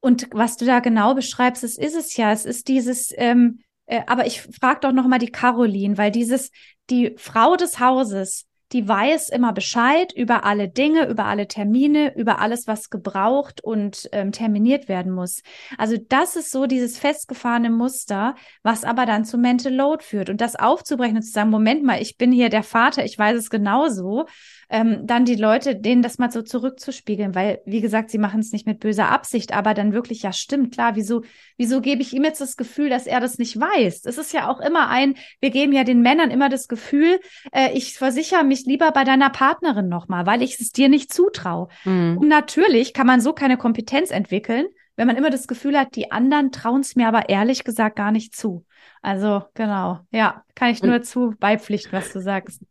Und 0.00 0.28
was 0.32 0.56
du 0.56 0.64
da 0.64 0.80
genau 0.80 1.14
beschreibst, 1.14 1.62
es 1.62 1.76
ist 1.76 1.94
es 1.94 2.16
ja. 2.16 2.32
Es 2.32 2.46
ist 2.46 2.68
dieses, 2.68 3.12
ähm, 3.16 3.58
äh, 3.58 3.69
aber 4.06 4.26
ich 4.26 4.42
frage 4.42 4.80
doch 4.80 4.92
noch 4.92 5.06
mal 5.06 5.18
die 5.18 5.32
Caroline, 5.32 5.98
weil 5.98 6.10
dieses 6.10 6.50
die 6.90 7.14
Frau 7.16 7.56
des 7.56 7.80
Hauses, 7.80 8.46
die 8.72 8.86
weiß 8.86 9.30
immer 9.30 9.52
Bescheid 9.52 10.12
über 10.14 10.44
alle 10.44 10.68
Dinge, 10.68 11.08
über 11.08 11.26
alle 11.26 11.48
Termine, 11.48 12.16
über 12.16 12.40
alles, 12.40 12.66
was 12.66 12.90
gebraucht 12.90 13.62
und 13.62 14.08
ähm, 14.12 14.32
terminiert 14.32 14.88
werden 14.88 15.12
muss. 15.12 15.42
Also 15.78 15.96
das 16.08 16.36
ist 16.36 16.50
so 16.50 16.66
dieses 16.66 16.98
festgefahrene 16.98 17.70
Muster, 17.70 18.34
was 18.62 18.84
aber 18.84 19.06
dann 19.06 19.24
zu 19.24 19.38
Mental 19.38 19.74
Load 19.74 20.04
führt. 20.04 20.30
Und 20.30 20.40
das 20.40 20.56
aufzubrechen 20.56 21.16
und 21.16 21.22
zu 21.22 21.32
sagen, 21.32 21.50
Moment 21.50 21.82
mal, 21.82 22.00
ich 22.00 22.16
bin 22.16 22.32
hier 22.32 22.48
der 22.48 22.62
Vater, 22.62 23.04
ich 23.04 23.18
weiß 23.18 23.36
es 23.36 23.50
genauso 23.50 24.26
ähm, 24.70 25.06
dann 25.06 25.24
die 25.24 25.34
Leute, 25.34 25.74
denen 25.74 26.00
das 26.00 26.18
mal 26.18 26.30
so 26.30 26.42
zurückzuspiegeln, 26.42 27.34
weil, 27.34 27.60
wie 27.66 27.80
gesagt, 27.80 28.10
sie 28.10 28.18
machen 28.18 28.40
es 28.40 28.52
nicht 28.52 28.66
mit 28.66 28.78
böser 28.78 29.10
Absicht, 29.10 29.52
aber 29.52 29.74
dann 29.74 29.92
wirklich, 29.92 30.22
ja, 30.22 30.32
stimmt, 30.32 30.72
klar, 30.72 30.94
wieso, 30.94 31.22
wieso 31.56 31.80
gebe 31.80 32.02
ich 32.02 32.14
ihm 32.14 32.22
jetzt 32.22 32.40
das 32.40 32.56
Gefühl, 32.56 32.88
dass 32.88 33.06
er 33.06 33.18
das 33.20 33.38
nicht 33.38 33.58
weiß? 33.58 34.02
Es 34.04 34.16
ist 34.16 34.32
ja 34.32 34.48
auch 34.48 34.60
immer 34.60 34.88
ein, 34.88 35.16
wir 35.40 35.50
geben 35.50 35.72
ja 35.72 35.82
den 35.82 36.02
Männern 36.02 36.30
immer 36.30 36.48
das 36.48 36.68
Gefühl, 36.68 37.20
äh, 37.52 37.72
ich 37.72 37.98
versichere 37.98 38.44
mich 38.44 38.59
lieber 38.66 38.90
bei 38.92 39.04
deiner 39.04 39.30
Partnerin 39.30 39.88
nochmal, 39.88 40.26
weil 40.26 40.42
ich 40.42 40.60
es 40.60 40.72
dir 40.72 40.88
nicht 40.88 41.12
zutraue. 41.12 41.68
Mhm. 41.84 42.18
Und 42.18 42.28
natürlich 42.28 42.94
kann 42.94 43.06
man 43.06 43.20
so 43.20 43.32
keine 43.32 43.56
Kompetenz 43.56 44.10
entwickeln, 44.10 44.66
wenn 44.96 45.06
man 45.06 45.16
immer 45.16 45.30
das 45.30 45.48
Gefühl 45.48 45.78
hat, 45.78 45.96
die 45.96 46.12
anderen 46.12 46.52
trauen 46.52 46.82
es 46.82 46.96
mir 46.96 47.08
aber 47.08 47.28
ehrlich 47.28 47.64
gesagt 47.64 47.96
gar 47.96 48.10
nicht 48.10 48.36
zu. 48.36 48.66
Also 49.02 49.42
genau, 49.54 50.00
ja, 50.10 50.44
kann 50.54 50.70
ich 50.70 50.82
nur 50.82 51.02
zu 51.02 51.34
beipflichten, 51.38 51.92
was 51.92 52.12
du 52.12 52.20
sagst. 52.20 52.62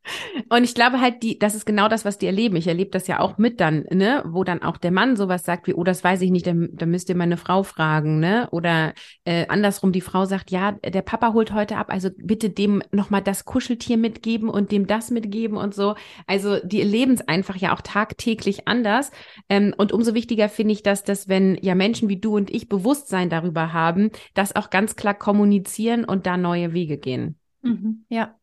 Und 0.50 0.64
ich 0.64 0.76
glaube 0.76 1.00
halt, 1.00 1.24
die, 1.24 1.40
das 1.40 1.56
ist 1.56 1.66
genau 1.66 1.88
das, 1.88 2.06
was 2.06 2.18
die 2.18 2.26
erleben. 2.26 2.56
Ich 2.56 2.68
erlebe 2.68 2.92
das 2.92 3.08
ja 3.08 3.20
auch 3.20 3.38
mit 3.38 3.60
dann, 3.60 3.86
ne, 3.92 4.24
wo 4.26 4.44
dann 4.44 4.62
auch 4.62 4.78
der 4.78 4.92
Mann 4.92 5.16
sowas 5.16 5.44
sagt 5.44 5.68
wie, 5.68 5.74
oh, 5.74 5.84
das 5.84 6.04
weiß 6.04 6.22
ich 6.22 6.32
nicht, 6.32 6.48
da, 6.48 6.54
da 6.54 6.86
müsst 6.86 7.10
ihr 7.10 7.16
meine 7.16 7.38
Frau 7.38 7.64
fragen, 7.64 8.20
ne? 8.20 8.48
Oder 8.52 8.94
äh, 9.26 9.48
andersrum, 9.48 9.92
die 9.92 10.02
Frau 10.02 10.26
sagt, 10.26 10.52
ja, 10.52 10.74
der 10.74 11.02
Papa 11.02 11.34
holt 11.34 11.54
heute 11.54 11.78
ab, 11.78 11.88
also 11.90 12.10
bitte 12.18 12.50
dem 12.50 12.82
nochmal 12.92 13.22
das 13.22 13.46
Kuscheltier 13.46 13.98
mitgeben 13.98 14.50
und 14.50 14.72
dem 14.72 14.88
das 14.88 15.12
mitgeben 15.12 15.58
und 15.58 15.74
so. 15.74 15.96
Also 16.28 16.60
die 16.64 16.82
erleben 16.82 17.14
es 17.14 17.28
einfach 17.28 17.56
ja 17.56 17.74
auch 17.74 17.82
tagtäglich 17.82 18.68
anders. 18.68 19.12
Ähm, 19.50 19.74
und 19.78 19.92
umso 19.92 20.14
wichtiger 20.14 20.50
finde 20.50 20.74
ich 20.74 20.84
das, 20.84 21.04
dass 21.04 21.28
wenn 21.28 21.58
ja 21.62 21.76
Menschen 21.76 22.10
wie 22.10 22.20
du 22.20 22.36
und 22.36 22.50
ich 22.50 22.70
Bewusstsein 22.70 23.30
darüber 23.30 23.74
haben, 23.74 24.12
das 24.34 24.56
auch 24.56 24.70
ganz 24.70 24.96
klar 24.96 25.14
kommunizieren 25.14 26.06
und 26.06 26.26
da 26.26 26.38
neue 26.38 26.74
Wege 26.74 26.98
gehen. 26.98 27.39
Mhm, 27.62 28.06
ja. 28.10 28.36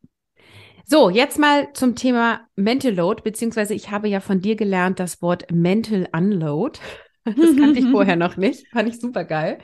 So, 0.85 1.11
jetzt 1.11 1.39
mal 1.39 1.73
zum 1.73 1.97
Thema 1.97 2.47
Mental 2.55 2.95
Load, 2.95 3.23
beziehungsweise 3.23 3.75
ich 3.75 3.91
habe 3.91 4.09
ja 4.09 4.21
von 4.21 4.41
dir 4.41 4.55
gelernt 4.55 5.01
das 5.01 5.21
Wort 5.21 5.51
Mental 5.53 6.09
Unload. 6.13 6.79
Das 7.25 7.57
kannte 7.57 7.81
ich 7.81 7.87
vorher 7.87 8.15
noch 8.15 8.37
nicht. 8.37 8.69
Fand 8.69 8.89
ich 8.89 9.01
super 9.01 9.25
geil. 9.25 9.59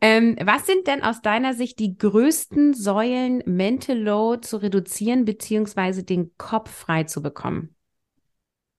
Ähm, 0.00 0.36
was 0.40 0.66
sind 0.66 0.86
denn 0.86 1.02
aus 1.02 1.20
deiner 1.20 1.52
Sicht 1.52 1.80
die 1.80 1.98
größten 1.98 2.74
Säulen, 2.74 3.42
Mental 3.44 3.98
Load 3.98 4.46
zu 4.46 4.58
reduzieren, 4.58 5.24
beziehungsweise 5.24 6.04
den 6.04 6.30
Kopf 6.38 6.70
frei 6.70 7.02
zu 7.02 7.20
bekommen? 7.20 7.74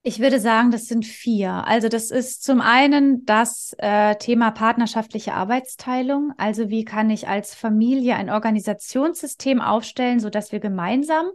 Ich 0.06 0.20
würde 0.20 0.38
sagen, 0.38 0.70
das 0.70 0.84
sind 0.84 1.06
vier. 1.06 1.66
Also 1.66 1.88
das 1.88 2.10
ist 2.10 2.44
zum 2.44 2.60
einen 2.60 3.24
das 3.24 3.74
äh, 3.78 4.16
Thema 4.16 4.50
partnerschaftliche 4.50 5.32
Arbeitsteilung. 5.32 6.34
Also 6.36 6.68
wie 6.68 6.84
kann 6.84 7.08
ich 7.08 7.26
als 7.26 7.54
Familie 7.54 8.14
ein 8.16 8.28
Organisationssystem 8.28 9.62
aufstellen, 9.62 10.20
so 10.20 10.28
dass 10.28 10.52
wir 10.52 10.60
gemeinsam 10.60 11.30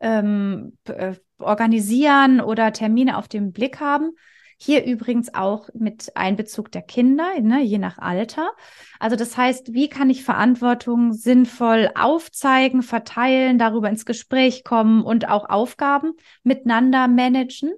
ähm, 0.00 0.76
äh, 0.84 1.14
organisieren 1.38 2.42
oder 2.42 2.74
Termine 2.74 3.16
auf 3.16 3.28
dem 3.28 3.50
Blick 3.50 3.80
haben. 3.80 4.10
Hier 4.64 4.84
übrigens 4.84 5.34
auch 5.34 5.70
mit 5.74 6.12
Einbezug 6.14 6.70
der 6.70 6.82
Kinder, 6.82 7.32
ne, 7.40 7.62
je 7.62 7.78
nach 7.78 7.98
Alter. 7.98 8.52
Also 9.00 9.16
das 9.16 9.36
heißt, 9.36 9.74
wie 9.74 9.88
kann 9.88 10.08
ich 10.08 10.22
Verantwortung 10.22 11.14
sinnvoll 11.14 11.90
aufzeigen, 11.96 12.84
verteilen, 12.84 13.58
darüber 13.58 13.88
ins 13.88 14.06
Gespräch 14.06 14.62
kommen 14.62 15.02
und 15.02 15.28
auch 15.28 15.50
Aufgaben 15.50 16.12
miteinander 16.44 17.08
managen? 17.08 17.72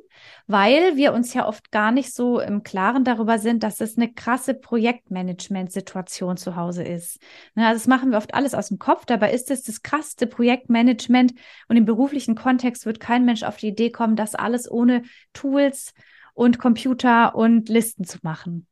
weil 0.46 0.96
wir 0.96 1.12
uns 1.12 1.34
ja 1.34 1.48
oft 1.48 1.72
gar 1.72 1.90
nicht 1.90 2.14
so 2.14 2.38
im 2.38 2.62
Klaren 2.62 3.02
darüber 3.02 3.38
sind, 3.38 3.64
dass 3.64 3.80
es 3.80 3.96
eine 3.96 4.12
krasse 4.12 4.54
Projektmanagement-Situation 4.54 6.36
zu 6.36 6.54
Hause 6.54 6.84
ist. 6.84 7.18
Ne, 7.56 7.66
also 7.66 7.80
das 7.80 7.88
machen 7.88 8.10
wir 8.10 8.18
oft 8.18 8.32
alles 8.32 8.54
aus 8.54 8.68
dem 8.68 8.78
Kopf, 8.78 9.06
dabei 9.06 9.32
ist 9.32 9.50
es 9.50 9.64
das 9.64 9.82
krasseste 9.82 10.28
Projektmanagement 10.28 11.34
und 11.68 11.76
im 11.76 11.84
beruflichen 11.84 12.36
Kontext 12.36 12.86
wird 12.86 13.00
kein 13.00 13.24
Mensch 13.24 13.42
auf 13.42 13.56
die 13.56 13.68
Idee 13.68 13.90
kommen, 13.90 14.14
das 14.14 14.36
alles 14.36 14.70
ohne 14.70 15.02
Tools 15.32 15.94
und 16.34 16.58
Computer 16.58 17.34
und 17.34 17.68
Listen 17.68 18.04
zu 18.04 18.18
machen. 18.22 18.66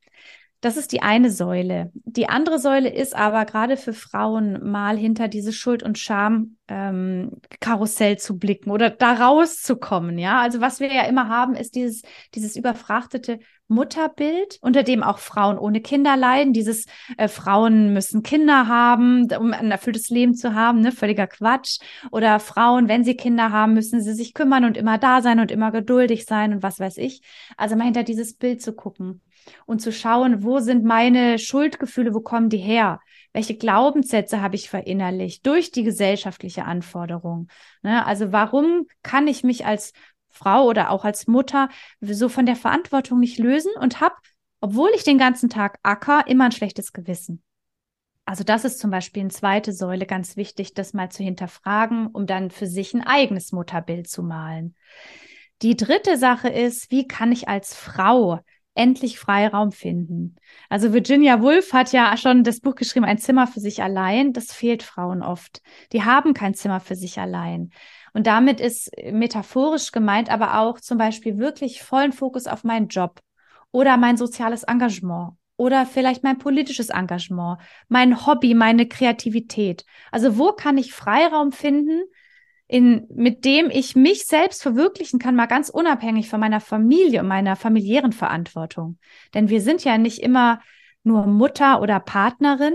Das 0.62 0.76
ist 0.76 0.92
die 0.92 1.02
eine 1.02 1.30
Säule. 1.32 1.90
Die 1.94 2.28
andere 2.28 2.60
Säule 2.60 2.88
ist 2.88 3.16
aber 3.16 3.44
gerade 3.46 3.76
für 3.76 3.92
Frauen 3.92 4.70
mal 4.70 4.96
hinter 4.96 5.26
diese 5.26 5.52
Schuld- 5.52 5.82
und 5.82 5.98
Scham-Karussell 5.98 8.12
ähm, 8.12 8.18
zu 8.18 8.38
blicken 8.38 8.70
oder 8.70 8.88
da 8.88 9.14
rauszukommen. 9.14 10.20
Ja, 10.20 10.40
also 10.40 10.60
was 10.60 10.78
wir 10.78 10.94
ja 10.94 11.02
immer 11.02 11.28
haben, 11.28 11.56
ist 11.56 11.74
dieses, 11.74 12.02
dieses 12.36 12.54
überfrachtete 12.54 13.40
Mutterbild, 13.72 14.58
unter 14.60 14.82
dem 14.82 15.02
auch 15.02 15.18
Frauen 15.18 15.58
ohne 15.58 15.80
Kinder 15.80 16.16
leiden. 16.16 16.52
Dieses 16.52 16.86
äh, 17.16 17.28
Frauen 17.28 17.92
müssen 17.92 18.22
Kinder 18.22 18.68
haben, 18.68 19.28
um 19.38 19.52
ein 19.52 19.70
erfülltes 19.70 20.08
Leben 20.08 20.34
zu 20.34 20.54
haben, 20.54 20.80
ne? 20.80 20.92
Völliger 20.92 21.26
Quatsch. 21.26 21.78
Oder 22.10 22.38
Frauen, 22.40 22.88
wenn 22.88 23.04
sie 23.04 23.16
Kinder 23.16 23.50
haben, 23.50 23.74
müssen 23.74 24.00
sie 24.00 24.14
sich 24.14 24.34
kümmern 24.34 24.64
und 24.64 24.76
immer 24.76 24.98
da 24.98 25.22
sein 25.22 25.40
und 25.40 25.50
immer 25.50 25.72
geduldig 25.72 26.24
sein 26.24 26.52
und 26.52 26.62
was 26.62 26.78
weiß 26.78 26.98
ich. 26.98 27.22
Also 27.56 27.76
mal 27.76 27.84
hinter 27.84 28.04
dieses 28.04 28.34
Bild 28.34 28.62
zu 28.62 28.72
gucken 28.72 29.20
und 29.66 29.80
zu 29.80 29.92
schauen, 29.92 30.42
wo 30.42 30.60
sind 30.60 30.84
meine 30.84 31.38
Schuldgefühle, 31.38 32.14
wo 32.14 32.20
kommen 32.20 32.48
die 32.48 32.58
her? 32.58 33.00
Welche 33.32 33.56
Glaubenssätze 33.56 34.42
habe 34.42 34.56
ich 34.56 34.68
verinnerlicht 34.68 35.46
durch 35.46 35.70
die 35.70 35.84
gesellschaftliche 35.84 36.64
Anforderung? 36.64 37.48
Ne? 37.82 38.04
Also 38.04 38.30
warum 38.30 38.86
kann 39.02 39.26
ich 39.26 39.42
mich 39.42 39.64
als 39.64 39.92
Frau 40.32 40.66
oder 40.66 40.90
auch 40.90 41.04
als 41.04 41.26
Mutter 41.26 41.68
so 42.00 42.28
von 42.28 42.46
der 42.46 42.56
Verantwortung 42.56 43.20
nicht 43.20 43.38
lösen 43.38 43.72
und 43.80 44.00
habe, 44.00 44.16
obwohl 44.60 44.90
ich 44.94 45.04
den 45.04 45.18
ganzen 45.18 45.48
Tag 45.48 45.78
acker, 45.82 46.26
immer 46.26 46.46
ein 46.46 46.52
schlechtes 46.52 46.92
Gewissen? 46.92 47.42
Also 48.24 48.44
das 48.44 48.64
ist 48.64 48.78
zum 48.78 48.90
Beispiel 48.90 49.20
eine 49.20 49.30
zweite 49.30 49.72
Säule 49.72 50.06
ganz 50.06 50.36
wichtig, 50.36 50.74
das 50.74 50.94
mal 50.94 51.10
zu 51.10 51.22
hinterfragen, 51.22 52.06
um 52.06 52.26
dann 52.26 52.50
für 52.50 52.66
sich 52.66 52.94
ein 52.94 53.02
eigenes 53.02 53.52
Mutterbild 53.52 54.08
zu 54.08 54.22
malen. 54.22 54.76
Die 55.60 55.76
dritte 55.76 56.16
Sache 56.16 56.48
ist, 56.48 56.90
wie 56.90 57.06
kann 57.06 57.32
ich 57.32 57.48
als 57.48 57.74
Frau 57.74 58.40
endlich 58.74 59.18
Freiraum 59.18 59.70
finden. 59.70 60.36
Also 60.68 60.92
Virginia 60.92 61.42
Woolf 61.42 61.72
hat 61.72 61.92
ja 61.92 62.16
schon 62.16 62.42
das 62.42 62.60
Buch 62.60 62.74
geschrieben, 62.74 63.04
ein 63.04 63.18
Zimmer 63.18 63.46
für 63.46 63.60
sich 63.60 63.82
allein. 63.82 64.32
Das 64.32 64.52
fehlt 64.52 64.82
Frauen 64.82 65.22
oft. 65.22 65.60
Die 65.92 66.04
haben 66.04 66.32
kein 66.32 66.54
Zimmer 66.54 66.80
für 66.80 66.94
sich 66.94 67.18
allein. 67.18 67.70
Und 68.12 68.26
damit 68.26 68.60
ist 68.60 68.90
metaphorisch 69.10 69.92
gemeint, 69.92 70.30
aber 70.30 70.58
auch 70.58 70.80
zum 70.80 70.98
Beispiel 70.98 71.38
wirklich 71.38 71.82
vollen 71.82 72.12
Fokus 72.12 72.46
auf 72.46 72.64
meinen 72.64 72.88
Job 72.88 73.20
oder 73.70 73.96
mein 73.96 74.16
soziales 74.16 74.64
Engagement 74.64 75.32
oder 75.56 75.86
vielleicht 75.86 76.22
mein 76.22 76.38
politisches 76.38 76.90
Engagement, 76.90 77.58
mein 77.88 78.26
Hobby, 78.26 78.54
meine 78.54 78.86
Kreativität. 78.86 79.84
Also 80.10 80.36
wo 80.36 80.52
kann 80.52 80.76
ich 80.76 80.92
Freiraum 80.92 81.52
finden, 81.52 82.02
in, 82.66 83.06
mit 83.14 83.44
dem 83.44 83.70
ich 83.70 83.96
mich 83.96 84.26
selbst 84.26 84.62
verwirklichen 84.62 85.18
kann, 85.18 85.36
mal 85.36 85.46
ganz 85.46 85.68
unabhängig 85.68 86.28
von 86.28 86.40
meiner 86.40 86.60
Familie 86.60 87.20
und 87.20 87.28
meiner 87.28 87.54
familiären 87.54 88.12
Verantwortung. 88.12 88.98
Denn 89.34 89.50
wir 89.50 89.60
sind 89.60 89.84
ja 89.84 89.98
nicht 89.98 90.20
immer 90.20 90.60
nur 91.02 91.26
Mutter 91.26 91.82
oder 91.82 92.00
Partnerin, 92.00 92.74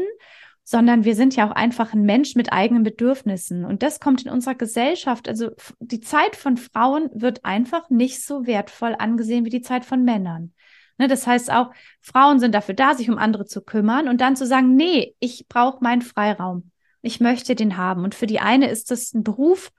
sondern 0.69 1.05
wir 1.05 1.15
sind 1.15 1.33
ja 1.33 1.47
auch 1.47 1.53
einfach 1.55 1.93
ein 1.93 2.01
Mensch 2.01 2.35
mit 2.35 2.51
eigenen 2.51 2.83
Bedürfnissen. 2.83 3.63
Und 3.63 3.83
das 3.83 4.01
kommt 4.01 4.25
in 4.25 4.29
unserer 4.29 4.55
Gesellschaft. 4.55 5.29
Also 5.29 5.51
die 5.79 6.01
Zeit 6.01 6.35
von 6.35 6.57
Frauen 6.57 7.09
wird 7.13 7.45
einfach 7.45 7.89
nicht 7.89 8.21
so 8.21 8.45
wertvoll 8.45 8.93
angesehen 8.99 9.45
wie 9.45 9.49
die 9.49 9.61
Zeit 9.61 9.85
von 9.85 10.03
Männern. 10.03 10.53
Ne, 10.97 11.07
das 11.07 11.25
heißt 11.25 11.53
auch, 11.53 11.71
Frauen 12.01 12.41
sind 12.41 12.53
dafür 12.53 12.75
da, 12.75 12.95
sich 12.95 13.09
um 13.09 13.17
andere 13.17 13.45
zu 13.45 13.61
kümmern 13.61 14.09
und 14.09 14.19
dann 14.19 14.35
zu 14.35 14.45
sagen, 14.45 14.75
nee, 14.75 15.15
ich 15.19 15.47
brauche 15.47 15.81
meinen 15.81 16.01
Freiraum. 16.01 16.71
Ich 17.01 17.21
möchte 17.21 17.55
den 17.55 17.77
haben. 17.77 18.03
Und 18.03 18.13
für 18.13 18.27
die 18.27 18.41
eine 18.41 18.69
ist 18.69 18.91
das 18.91 19.13
ein 19.13 19.23
Beruf, 19.23 19.71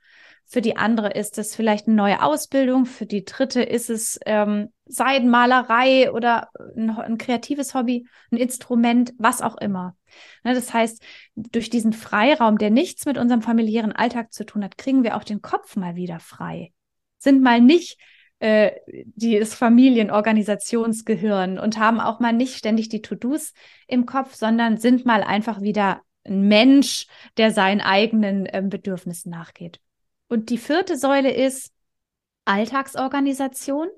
für 0.46 0.62
die 0.62 0.78
andere 0.78 1.10
ist 1.10 1.36
es 1.36 1.54
vielleicht 1.54 1.86
eine 1.86 1.96
neue 1.96 2.22
Ausbildung, 2.22 2.86
für 2.86 3.04
die 3.04 3.26
dritte 3.26 3.60
ist 3.62 3.90
es 3.90 4.18
ähm, 4.24 4.72
Seidenmalerei 4.88 6.12
oder 6.12 6.50
ein, 6.76 6.90
ein, 6.90 7.18
kreatives 7.18 7.74
Hobby, 7.74 8.06
ein 8.30 8.36
Instrument, 8.36 9.12
was 9.18 9.42
auch 9.42 9.56
immer. 9.58 9.96
Ne, 10.44 10.54
das 10.54 10.72
heißt, 10.72 11.02
durch 11.34 11.70
diesen 11.70 11.92
Freiraum, 11.92 12.58
der 12.58 12.70
nichts 12.70 13.06
mit 13.06 13.18
unserem 13.18 13.42
familiären 13.42 13.92
Alltag 13.92 14.32
zu 14.32 14.44
tun 14.44 14.64
hat, 14.64 14.78
kriegen 14.78 15.02
wir 15.02 15.16
auch 15.16 15.24
den 15.24 15.42
Kopf 15.42 15.76
mal 15.76 15.96
wieder 15.96 16.20
frei. 16.20 16.72
Sind 17.18 17.42
mal 17.42 17.60
nicht 17.60 17.98
äh, 18.40 18.72
die 18.86 19.38
das 19.38 19.54
Familienorganisationsgehirn 19.54 21.58
und 21.58 21.78
haben 21.78 22.00
auch 22.00 22.20
mal 22.20 22.32
nicht 22.32 22.56
ständig 22.56 22.88
die 22.88 23.02
To-Dos 23.02 23.52
im 23.88 24.06
Kopf, 24.06 24.34
sondern 24.34 24.78
sind 24.78 25.04
mal 25.04 25.24
einfach 25.24 25.60
wieder 25.60 26.02
ein 26.24 26.42
Mensch, 26.42 27.06
der 27.36 27.50
seinen 27.50 27.80
eigenen 27.80 28.46
äh, 28.46 28.62
Bedürfnissen 28.64 29.30
nachgeht. 29.30 29.80
Und 30.28 30.50
die 30.50 30.58
vierte 30.58 30.96
Säule 30.96 31.32
ist 31.32 31.72
Alltagsorganisation. 32.44 33.88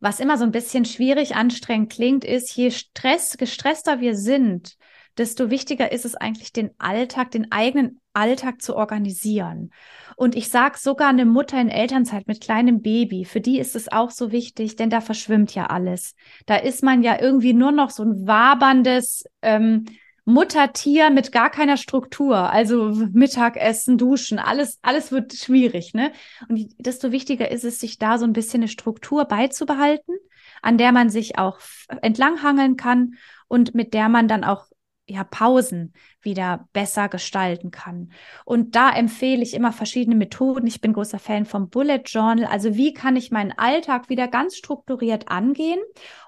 Was 0.00 0.18
immer 0.18 0.38
so 0.38 0.44
ein 0.44 0.52
bisschen 0.52 0.84
schwierig, 0.84 1.36
anstrengend 1.36 1.92
klingt, 1.92 2.24
ist, 2.24 2.56
je 2.56 2.70
stress, 2.70 3.36
gestresster 3.36 4.00
wir 4.00 4.16
sind, 4.16 4.76
desto 5.18 5.50
wichtiger 5.50 5.92
ist 5.92 6.06
es 6.06 6.14
eigentlich, 6.14 6.52
den 6.52 6.70
Alltag, 6.78 7.30
den 7.30 7.52
eigenen 7.52 8.00
Alltag 8.14 8.62
zu 8.62 8.74
organisieren. 8.76 9.70
Und 10.16 10.34
ich 10.34 10.48
sage 10.48 10.78
sogar 10.78 11.08
eine 11.08 11.26
Mutter 11.26 11.60
in 11.60 11.68
Elternzeit 11.68 12.26
mit 12.26 12.40
kleinem 12.40 12.80
Baby, 12.82 13.24
für 13.24 13.40
die 13.40 13.58
ist 13.58 13.76
es 13.76 13.92
auch 13.92 14.10
so 14.10 14.32
wichtig, 14.32 14.76
denn 14.76 14.90
da 14.90 15.00
verschwimmt 15.00 15.54
ja 15.54 15.66
alles. 15.66 16.14
Da 16.46 16.56
ist 16.56 16.82
man 16.82 17.02
ja 17.02 17.20
irgendwie 17.20 17.52
nur 17.52 17.72
noch 17.72 17.90
so 17.90 18.02
ein 18.02 18.26
waberndes, 18.26 19.24
ähm, 19.42 19.84
Muttertier 20.24 21.10
mit 21.10 21.32
gar 21.32 21.50
keiner 21.50 21.76
Struktur, 21.76 22.36
also 22.36 22.92
Mittagessen, 23.12 23.98
Duschen, 23.98 24.38
alles, 24.38 24.78
alles 24.82 25.12
wird 25.12 25.32
schwierig, 25.32 25.94
ne? 25.94 26.12
Und 26.48 26.74
desto 26.78 27.12
wichtiger 27.12 27.50
ist 27.50 27.64
es, 27.64 27.80
sich 27.80 27.98
da 27.98 28.18
so 28.18 28.24
ein 28.24 28.32
bisschen 28.32 28.60
eine 28.60 28.68
Struktur 28.68 29.24
beizubehalten, 29.24 30.14
an 30.62 30.78
der 30.78 30.92
man 30.92 31.10
sich 31.10 31.38
auch 31.38 31.58
entlanghangeln 32.02 32.76
kann 32.76 33.14
und 33.48 33.74
mit 33.74 33.94
der 33.94 34.08
man 34.08 34.28
dann 34.28 34.44
auch 34.44 34.66
ja, 35.10 35.24
Pausen 35.24 35.92
wieder 36.20 36.68
besser 36.72 37.08
gestalten 37.08 37.70
kann. 37.70 38.12
Und 38.44 38.76
da 38.76 38.90
empfehle 38.90 39.42
ich 39.42 39.54
immer 39.54 39.72
verschiedene 39.72 40.16
Methoden. 40.16 40.66
Ich 40.66 40.80
bin 40.80 40.92
großer 40.92 41.18
Fan 41.18 41.46
vom 41.46 41.68
Bullet 41.68 42.02
Journal. 42.06 42.44
Also 42.46 42.76
wie 42.76 42.92
kann 42.92 43.16
ich 43.16 43.30
meinen 43.30 43.52
Alltag 43.52 44.08
wieder 44.08 44.28
ganz 44.28 44.56
strukturiert 44.56 45.28
angehen? 45.28 45.80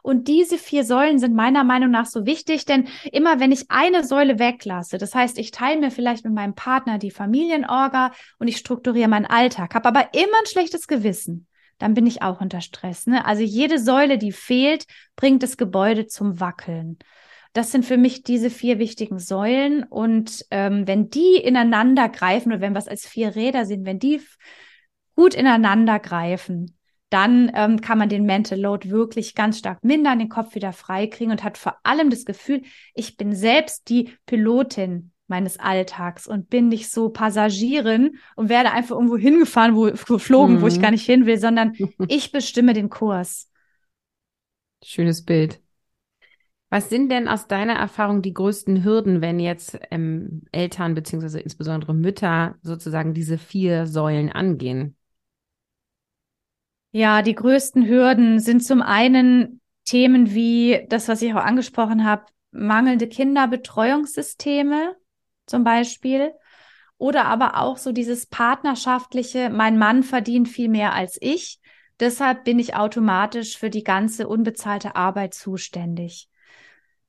Und 0.03 0.29
diese 0.29 0.59
vier 0.59 0.85
Säulen 0.85 1.19
sind 1.19 1.35
meiner 1.35 1.65
Meinung 1.65 1.91
nach 1.91 2.07
so 2.07 2.27
wichtig, 2.27 2.65
denn 2.65 2.89
immer 3.13 3.39
wenn 3.39 3.53
ich 3.53 3.71
eine 3.71 4.05
Säule 4.05 4.39
weglasse, 4.39 4.99
das 4.99 5.15
heißt, 5.15 5.39
ich 5.39 5.53
teile 5.53 5.81
mir 5.81 5.91
vielleicht 5.91 6.25
mit 6.25 6.35
meinem 6.35 6.55
Partner 6.55 6.99
die 6.99 7.11
Familienorga 7.11 8.13
und 8.39 8.49
ich 8.49 8.57
strukturiere 8.57 9.09
meinen 9.09 9.27
Alltag, 9.27 9.75
habe 9.75 9.89
aber 9.89 10.15
immer 10.15 10.39
ein 10.41 10.47
schlechtes 10.47 10.87
Gewissen 10.87 11.47
dann 11.79 11.95
bin 11.95 12.07
ich 12.07 12.23
auch 12.23 12.41
unter 12.41 12.61
Stress. 12.61 13.09
Ne? 13.09 13.25
Also 13.25 13.43
jede 13.43 13.81
Säule, 13.81 14.17
die 14.17 14.31
fehlt, 14.31 14.87
bringt 15.17 15.43
das 15.43 15.57
Gebäude 15.57 16.07
zum 16.07 16.39
Wackeln. 16.39 16.99
Das 17.53 17.71
sind 17.71 17.85
für 17.85 17.99
mich 17.99 18.23
diese 18.23 18.49
vier 18.51 18.79
wichtigen 18.79 19.19
Säulen. 19.19 19.85
Und 19.85 20.47
ähm, 20.51 20.87
wenn 20.87 21.11
die 21.11 21.37
ineinander 21.37 22.09
greifen 22.09 22.51
oder 22.53 22.61
wenn 22.61 22.73
wir 22.73 22.79
es 22.79 22.89
als 22.89 23.07
vier 23.07 23.37
Räder 23.37 23.67
sehen, 23.67 23.85
wenn 23.85 23.99
die 23.99 24.21
gut 25.15 25.35
ineinander 25.35 25.99
greifen, 25.99 26.79
dann 27.11 27.53
ähm, 27.55 27.83
kann 27.83 27.99
man 27.99 28.09
den 28.09 28.25
Mental 28.25 28.59
Load 28.59 28.89
wirklich 28.89 29.35
ganz 29.35 29.59
stark 29.59 29.85
mindern, 29.85 30.19
den 30.19 30.31
Kopf 30.31 30.55
wieder 30.55 30.73
frei 30.73 31.07
kriegen 31.07 31.31
und 31.31 31.45
hat 31.45 31.59
vor 31.59 31.77
allem 31.83 32.09
das 32.09 32.25
Gefühl, 32.25 32.63
ich 32.95 33.19
bin 33.19 33.35
selbst 33.35 33.91
die 33.91 34.17
Pilotin 34.25 35.13
meines 35.27 35.59
Alltags 35.59 36.27
und 36.27 36.49
bin 36.49 36.69
nicht 36.69 36.91
so 36.91 37.11
Passagierin 37.11 38.19
und 38.35 38.49
werde 38.49 38.73
einfach 38.73 38.97
irgendwo 38.97 39.19
hingefahren, 39.19 39.77
wo 39.77 39.91
geflogen, 39.91 40.57
mhm. 40.57 40.63
wo 40.63 40.67
ich 40.69 40.79
mhm. 40.79 40.83
gar 40.83 40.91
nicht 40.91 41.05
hin 41.05 41.27
will, 41.27 41.39
sondern 41.39 41.75
ich 42.09 42.33
bestimme 42.33 42.73
den 42.73 42.89
Kurs. 42.89 43.51
Schönes 44.83 45.23
Bild. 45.23 45.61
Was 46.73 46.89
sind 46.89 47.11
denn 47.11 47.29
aus 47.29 47.49
deiner 47.49 47.75
Erfahrung 47.75 48.23
die 48.23 48.33
größten 48.33 48.83
Hürden, 48.83 49.21
wenn 49.21 49.39
jetzt 49.39 49.79
ähm, 49.91 50.45
Eltern 50.53 50.95
beziehungsweise 50.95 51.39
insbesondere 51.39 51.93
Mütter 51.93 52.55
sozusagen 52.63 53.13
diese 53.13 53.37
vier 53.37 53.87
Säulen 53.87 54.33
angehen? 54.33 54.97
Ja, 56.91 57.21
die 57.21 57.35
größten 57.35 57.87
Hürden 57.87 58.41
sind 58.41 58.65
zum 58.65 58.81
einen 58.81 59.61
Themen 59.85 60.33
wie 60.33 60.87
das, 60.89 61.09
was 61.09 61.21
ich 61.21 61.35
auch 61.35 61.45
angesprochen 61.45 62.07
habe, 62.07 62.25
mangelnde 62.53 63.07
Kinderbetreuungssysteme 63.07 64.97
zum 65.45 65.65
Beispiel. 65.65 66.33
Oder 66.97 67.27
aber 67.27 67.59
auch 67.61 67.77
so 67.77 67.93
dieses 67.93 68.25
partnerschaftliche, 68.25 69.51
mein 69.51 69.77
Mann 69.77 70.03
verdient 70.03 70.49
viel 70.49 70.71
mehr 70.71 70.95
als 70.95 71.19
ich. 71.21 71.61
Deshalb 72.01 72.45
bin 72.45 72.59
ich 72.59 72.77
automatisch 72.77 73.59
für 73.59 73.69
die 73.69 73.85
ganze 73.85 74.27
unbezahlte 74.27 74.97
Arbeit 74.97 75.35
zuständig. 75.35 76.31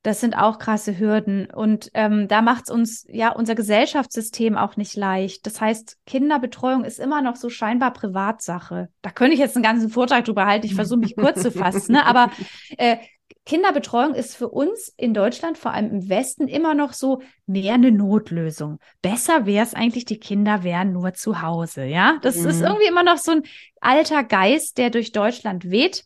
Das 0.04 0.20
sind 0.20 0.36
auch 0.36 0.60
krasse 0.60 1.00
Hürden. 1.00 1.50
Und 1.50 1.90
ähm, 1.94 2.28
da 2.28 2.42
macht 2.42 2.66
es 2.66 2.70
uns 2.70 3.08
ja 3.10 3.32
unser 3.32 3.56
Gesellschaftssystem 3.56 4.58
auch 4.58 4.76
nicht 4.76 4.96
leicht. 4.98 5.46
Das 5.46 5.62
heißt, 5.62 5.98
Kinderbetreuung 6.06 6.84
ist 6.84 7.00
immer 7.00 7.22
noch 7.22 7.38
so 7.38 7.50
scheinbar 7.50 7.94
Privatsache. 7.94 8.90
Da 9.02 9.10
könnte 9.10 9.34
ich 9.34 9.40
jetzt 9.40 9.56
einen 9.56 9.64
ganzen 9.64 9.90
Vortrag 9.90 10.26
drüber 10.26 10.46
halten. 10.46 10.66
Ich 10.66 10.76
versuche 10.76 11.00
mich 11.00 11.16
kurz 11.16 11.42
zu 11.42 11.52
fassen. 11.52 11.94
Ne? 11.94 12.06
Aber 12.06 12.32
äh, 12.78 12.98
Kinderbetreuung 13.46 14.14
ist 14.14 14.36
für 14.36 14.50
uns 14.50 14.94
in 14.98 15.14
Deutschland, 15.14 15.58
vor 15.58 15.72
allem 15.72 15.90
im 15.90 16.10
Westen, 16.10 16.48
immer 16.48 16.74
noch 16.74 16.94
so 16.94 17.22
mehr 17.46 17.74
eine 17.74 17.92
Notlösung. 17.92 18.80
Besser 19.02 19.46
wäre 19.46 19.66
es 19.66 19.74
eigentlich, 19.74 20.06
die 20.06 20.20
Kinder 20.20 20.64
wären 20.64 20.94
nur 20.94 21.14
zu 21.14 21.42
Hause. 21.42 21.86
Ja, 21.86 22.20
das 22.22 22.38
mhm. 22.38 22.48
ist 22.48 22.62
irgendwie 22.62 22.88
immer 22.88 23.04
noch 23.04 23.18
so 23.18 23.32
ein 23.32 23.44
alter 23.82 24.24
Geist, 24.24 24.78
der 24.78 24.90
durch 24.90 25.12
Deutschland 25.12 25.70
weht 25.70 26.06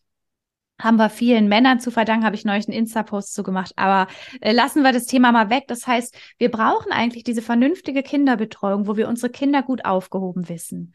haben 0.79 0.97
wir 0.97 1.09
vielen 1.09 1.47
Männern 1.47 1.79
zu 1.79 1.91
verdanken, 1.91 2.25
habe 2.25 2.35
ich 2.35 2.45
neulich 2.45 2.67
einen 2.67 2.77
Insta-Post 2.77 3.33
zu 3.33 3.43
gemacht. 3.43 3.71
Aber 3.75 4.07
äh, 4.41 4.51
lassen 4.51 4.83
wir 4.83 4.91
das 4.91 5.05
Thema 5.05 5.31
mal 5.31 5.49
weg. 5.49 5.65
Das 5.67 5.87
heißt, 5.87 6.15
wir 6.37 6.51
brauchen 6.51 6.91
eigentlich 6.91 7.23
diese 7.23 7.41
vernünftige 7.41 8.03
Kinderbetreuung, 8.03 8.87
wo 8.87 8.95
wir 8.97 9.07
unsere 9.07 9.31
Kinder 9.31 9.63
gut 9.63 9.85
aufgehoben 9.85 10.49
wissen. 10.49 10.93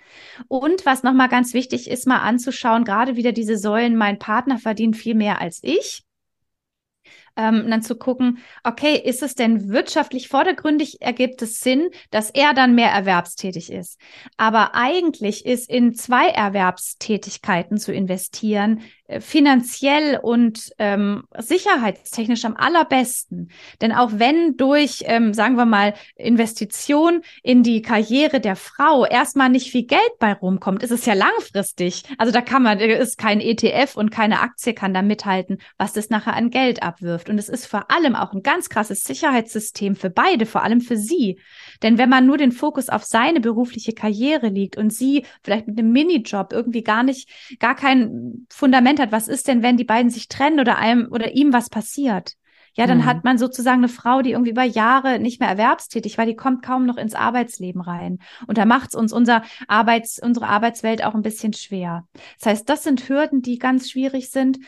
Und 0.49 0.87
was 0.87 1.03
nochmal 1.03 1.29
ganz 1.29 1.55
wichtig 1.55 1.91
ist, 1.91 2.07
mal 2.07 2.21
anzuschauen, 2.21 2.85
gerade 2.85 3.17
wieder 3.17 3.33
diese 3.33 3.59
Säulen, 3.59 3.97
mein 3.97 4.19
Partner 4.19 4.59
verdient 4.59 4.97
viel 4.97 5.15
mehr 5.15 5.41
als 5.41 5.59
ich 5.63 6.05
ähm, 7.37 7.71
dann 7.71 7.83
zu 7.83 7.97
gucken, 7.97 8.39
okay, 8.65 8.97
ist 8.97 9.23
es 9.23 9.35
denn 9.35 9.71
wirtschaftlich 9.71 10.29
vordergründig, 10.29 11.01
ergibt 11.01 11.43
es 11.43 11.61
Sinn, 11.61 11.91
dass 12.11 12.31
er 12.31 12.55
dann 12.55 12.75
mehr 12.75 12.91
erwerbstätig 12.91 13.73
ist. 13.73 13.99
Aber 14.37 14.75
eigentlich 14.75 15.47
ist 15.47 15.71
in 15.71 15.95
zwei 15.95 16.29
Erwerbstätigkeiten 16.29 17.79
zu 17.79 17.93
investieren 17.93 18.83
finanziell 19.21 20.19
und 20.23 20.71
ähm, 20.79 21.25
sicherheitstechnisch 21.37 22.45
am 22.45 22.57
allerbesten. 22.57 23.51
Denn 23.81 23.93
auch 23.93 24.11
wenn 24.15 24.57
durch, 24.57 25.03
ähm, 25.07 25.35
sagen 25.35 25.57
wir 25.57 25.67
mal, 25.67 25.95
Investition 26.17 27.23
in 27.43 27.63
die 27.63 27.83
Karriere 27.83 28.41
der 28.41 28.57
Frau 28.57 29.05
erstmal 29.05 29.51
nicht 29.51 29.71
viel 29.71 29.85
Geld 29.85 30.01
bei 30.19 30.33
rumkommt, 30.33 30.83
ist 30.83 30.93
es 30.93 31.05
ja 31.05 31.15
langfristig. 31.15 32.05
Also 32.19 32.33
da 32.33 32.41
kann 32.41 32.63
man, 32.63 32.79
ist 32.79 33.19
kein 33.19 33.41
ETF 33.41 33.97
und 33.97 34.11
keine 34.11 34.41
Aktie 34.41 34.73
kann 34.73 34.95
da 34.95 35.03
mithalten, 35.03 35.59
was 35.79 35.93
das 35.93 36.11
nachher 36.11 36.35
an 36.35 36.51
Geld 36.51 36.83
abwirft. 36.83 37.29
Und 37.29 37.39
es 37.39 37.49
ist 37.49 37.67
vor 37.67 37.91
allem 37.91 38.15
auch 38.15 38.33
ein 38.33 38.43
ganz 38.43 38.69
krasses 38.69 39.03
Sicherheitssystem 39.03 39.97
für 39.97 40.11
beide, 40.11 40.47
vor 40.47 40.63
allem 40.63 40.81
für 40.81 40.97
sie. 40.97 41.39
Denn 41.83 41.99
wenn 41.99 42.09
man 42.09 42.27
nur 42.27 42.39
den 42.39 42.53
Fokus 42.53 42.89
auf 42.89 43.05
seine 43.05 43.41
berufliche 43.41 43.93
Karriere 43.93 44.49
liegt 44.49 44.77
und 44.77 44.93
sie 44.93 45.25
vielleicht 45.43 45.67
mit 45.67 45.79
einem 45.79 45.93
Minijob 45.93 46.53
irgendwie 46.53 46.83
gar 46.83 47.03
nicht, 47.03 47.29
gar 47.59 47.75
kein 47.75 48.47
Fundament 48.49 48.92
hat, 49.01 49.13
was 49.13 49.29
ist 49.29 49.49
denn, 49.49 49.63
wenn 49.63 49.77
die 49.77 49.85
beiden 49.85 50.11
sich 50.11 50.29
trennen 50.29 50.61
oder 50.61 50.79
einem 50.79 51.09
oder 51.11 51.33
ihm 51.33 51.53
was 51.53 51.71
passiert? 51.71 52.37
Ja, 52.75 52.87
dann 52.87 52.99
mhm. 52.99 53.05
hat 53.05 53.23
man 53.23 53.37
sozusagen 53.37 53.81
eine 53.81 53.89
Frau, 53.89 54.23
die 54.23 54.31
irgendwie 54.31 54.53
über 54.53 54.63
Jahre 54.63 55.19
nicht 55.19 55.41
mehr 55.41 55.49
erwerbstätig 55.51 56.17
war, 56.17 56.25
die 56.25 56.37
kommt 56.37 56.63
kaum 56.63 56.87
noch 56.87 56.97
ins 56.97 57.15
Arbeitsleben 57.15 57.83
rein. 57.83 58.19
Und 58.47 58.57
da 58.57 58.65
macht 58.65 58.91
es 58.91 58.95
uns 58.95 59.13
unser 59.13 59.43
Arbeits, 59.69 60.19
unsere 60.19 60.47
Arbeitswelt 60.47 61.05
auch 61.05 61.15
ein 61.15 61.23
bisschen 61.23 61.53
schwer. 61.53 62.07
Das 62.39 62.47
heißt, 62.47 62.69
das 62.69 62.83
sind 62.83 63.09
Hürden, 63.09 63.43
die 63.43 63.59
ganz 63.59 63.91
schwierig 63.91 64.31
sind. 64.31 64.59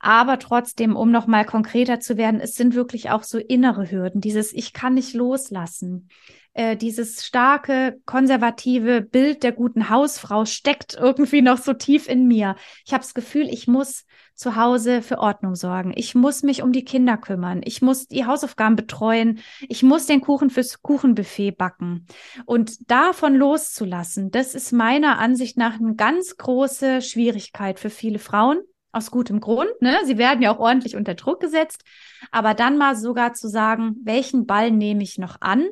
Aber 0.00 0.38
trotzdem, 0.38 0.96
um 0.96 1.10
noch 1.10 1.26
mal 1.26 1.44
konkreter 1.44 2.00
zu 2.00 2.16
werden, 2.16 2.40
es 2.40 2.54
sind 2.54 2.74
wirklich 2.74 3.10
auch 3.10 3.22
so 3.22 3.38
innere 3.38 3.90
Hürden. 3.90 4.20
Dieses 4.20 4.52
Ich 4.52 4.72
kann 4.72 4.94
nicht 4.94 5.14
loslassen. 5.14 6.08
Äh, 6.54 6.76
dieses 6.76 7.24
starke, 7.24 8.00
konservative 8.04 9.00
Bild 9.00 9.42
der 9.42 9.52
guten 9.52 9.90
Hausfrau 9.90 10.44
steckt 10.44 10.94
irgendwie 10.94 11.42
noch 11.42 11.58
so 11.58 11.72
tief 11.72 12.08
in 12.08 12.26
mir. 12.26 12.56
Ich 12.84 12.92
habe 12.92 13.02
das 13.02 13.14
Gefühl, 13.14 13.48
ich 13.48 13.68
muss 13.68 14.04
zu 14.34 14.56
Hause 14.56 15.02
für 15.02 15.18
Ordnung 15.18 15.56
sorgen. 15.56 15.92
Ich 15.96 16.14
muss 16.14 16.42
mich 16.42 16.62
um 16.62 16.72
die 16.72 16.84
Kinder 16.84 17.16
kümmern. 17.16 17.60
Ich 17.64 17.82
muss 17.82 18.06
die 18.06 18.24
Hausaufgaben 18.24 18.76
betreuen. 18.76 19.40
Ich 19.68 19.82
muss 19.82 20.06
den 20.06 20.20
Kuchen 20.20 20.48
fürs 20.48 20.80
Kuchenbuffet 20.80 21.52
backen. 21.52 22.06
Und 22.46 22.90
davon 22.90 23.34
loszulassen, 23.34 24.30
das 24.30 24.54
ist 24.54 24.72
meiner 24.72 25.18
Ansicht 25.18 25.56
nach 25.56 25.78
eine 25.78 25.96
ganz 25.96 26.36
große 26.36 27.02
Schwierigkeit 27.02 27.80
für 27.80 27.90
viele 27.90 28.18
Frauen. 28.18 28.60
Aus 28.90 29.10
gutem 29.10 29.40
Grund, 29.40 29.70
ne? 29.80 29.98
Sie 30.06 30.16
werden 30.16 30.40
ja 30.40 30.52
auch 30.52 30.60
ordentlich 30.60 30.96
unter 30.96 31.14
Druck 31.14 31.40
gesetzt. 31.40 31.84
Aber 32.30 32.54
dann 32.54 32.78
mal 32.78 32.96
sogar 32.96 33.34
zu 33.34 33.46
sagen, 33.46 33.96
welchen 34.02 34.46
Ball 34.46 34.70
nehme 34.70 35.02
ich 35.02 35.18
noch 35.18 35.36
an 35.40 35.66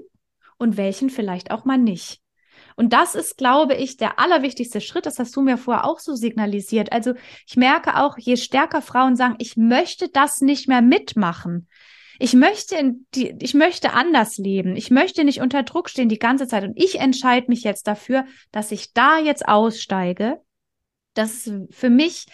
und 0.58 0.76
welchen 0.76 1.10
vielleicht 1.10 1.50
auch 1.50 1.64
mal 1.64 1.78
nicht. 1.78 2.20
Und 2.76 2.92
das 2.92 3.14
ist, 3.14 3.38
glaube 3.38 3.74
ich, 3.74 3.96
der 3.96 4.18
allerwichtigste 4.18 4.80
Schritt. 4.80 5.06
Das 5.06 5.18
hast 5.18 5.34
du 5.34 5.40
mir 5.40 5.56
vorher 5.56 5.84
auch 5.84 5.98
so 5.98 6.14
signalisiert. 6.14 6.92
Also 6.92 7.14
ich 7.46 7.56
merke 7.56 7.96
auch, 7.96 8.18
je 8.18 8.36
stärker 8.36 8.82
Frauen 8.82 9.16
sagen, 9.16 9.36
ich 9.38 9.56
möchte 9.56 10.08
das 10.08 10.40
nicht 10.40 10.68
mehr 10.68 10.82
mitmachen. 10.82 11.68
Ich 12.18 12.34
möchte, 12.34 12.76
in 12.76 13.06
die, 13.14 13.34
ich 13.40 13.54
möchte 13.54 13.92
anders 13.92 14.36
leben. 14.38 14.76
Ich 14.76 14.90
möchte 14.90 15.24
nicht 15.24 15.40
unter 15.40 15.62
Druck 15.62 15.88
stehen 15.90 16.08
die 16.08 16.18
ganze 16.18 16.46
Zeit. 16.46 16.64
Und 16.64 16.72
ich 16.76 16.98
entscheide 16.98 17.48
mich 17.48 17.62
jetzt 17.62 17.86
dafür, 17.86 18.24
dass 18.52 18.72
ich 18.72 18.92
da 18.92 19.18
jetzt 19.18 19.48
aussteige. 19.48 20.40
Das 21.14 21.46
ist 21.46 21.52
für 21.70 21.90
mich 21.90 22.26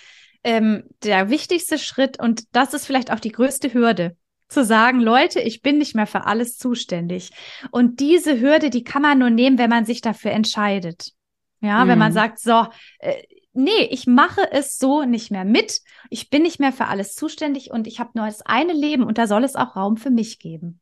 ähm, 0.44 0.84
der 1.04 1.30
wichtigste 1.30 1.78
Schritt 1.78 2.18
und 2.18 2.44
das 2.52 2.74
ist 2.74 2.86
vielleicht 2.86 3.12
auch 3.12 3.20
die 3.20 3.30
größte 3.30 3.72
Hürde 3.72 4.16
zu 4.52 4.64
sagen, 4.64 5.00
Leute, 5.00 5.40
ich 5.40 5.62
bin 5.62 5.78
nicht 5.78 5.94
mehr 5.94 6.06
für 6.06 6.26
alles 6.26 6.58
zuständig. 6.58 7.30
Und 7.70 8.00
diese 8.00 8.40
Hürde, 8.40 8.70
die 8.70 8.84
kann 8.84 9.02
man 9.02 9.18
nur 9.18 9.30
nehmen, 9.30 9.58
wenn 9.58 9.70
man 9.70 9.84
sich 9.84 10.00
dafür 10.00 10.32
entscheidet. 10.32 11.12
Ja, 11.60 11.84
mhm. 11.84 11.88
wenn 11.88 11.98
man 11.98 12.12
mhm. 12.12 12.16
sagt, 12.16 12.38
so, 12.40 12.66
äh, 12.98 13.22
nee, 13.52 13.88
ich 13.90 14.06
mache 14.06 14.42
es 14.52 14.78
so 14.78 15.04
nicht 15.04 15.30
mehr 15.30 15.44
mit. 15.44 15.80
Ich 16.10 16.28
bin 16.28 16.42
nicht 16.42 16.60
mehr 16.60 16.72
für 16.72 16.86
alles 16.86 17.14
zuständig 17.14 17.70
und 17.70 17.86
ich 17.86 18.00
habe 18.00 18.10
nur 18.14 18.26
das 18.26 18.42
eine 18.42 18.72
Leben 18.72 19.04
und 19.04 19.18
da 19.18 19.26
soll 19.26 19.44
es 19.44 19.56
auch 19.56 19.76
Raum 19.76 19.96
für 19.96 20.10
mich 20.10 20.38
geben 20.38 20.81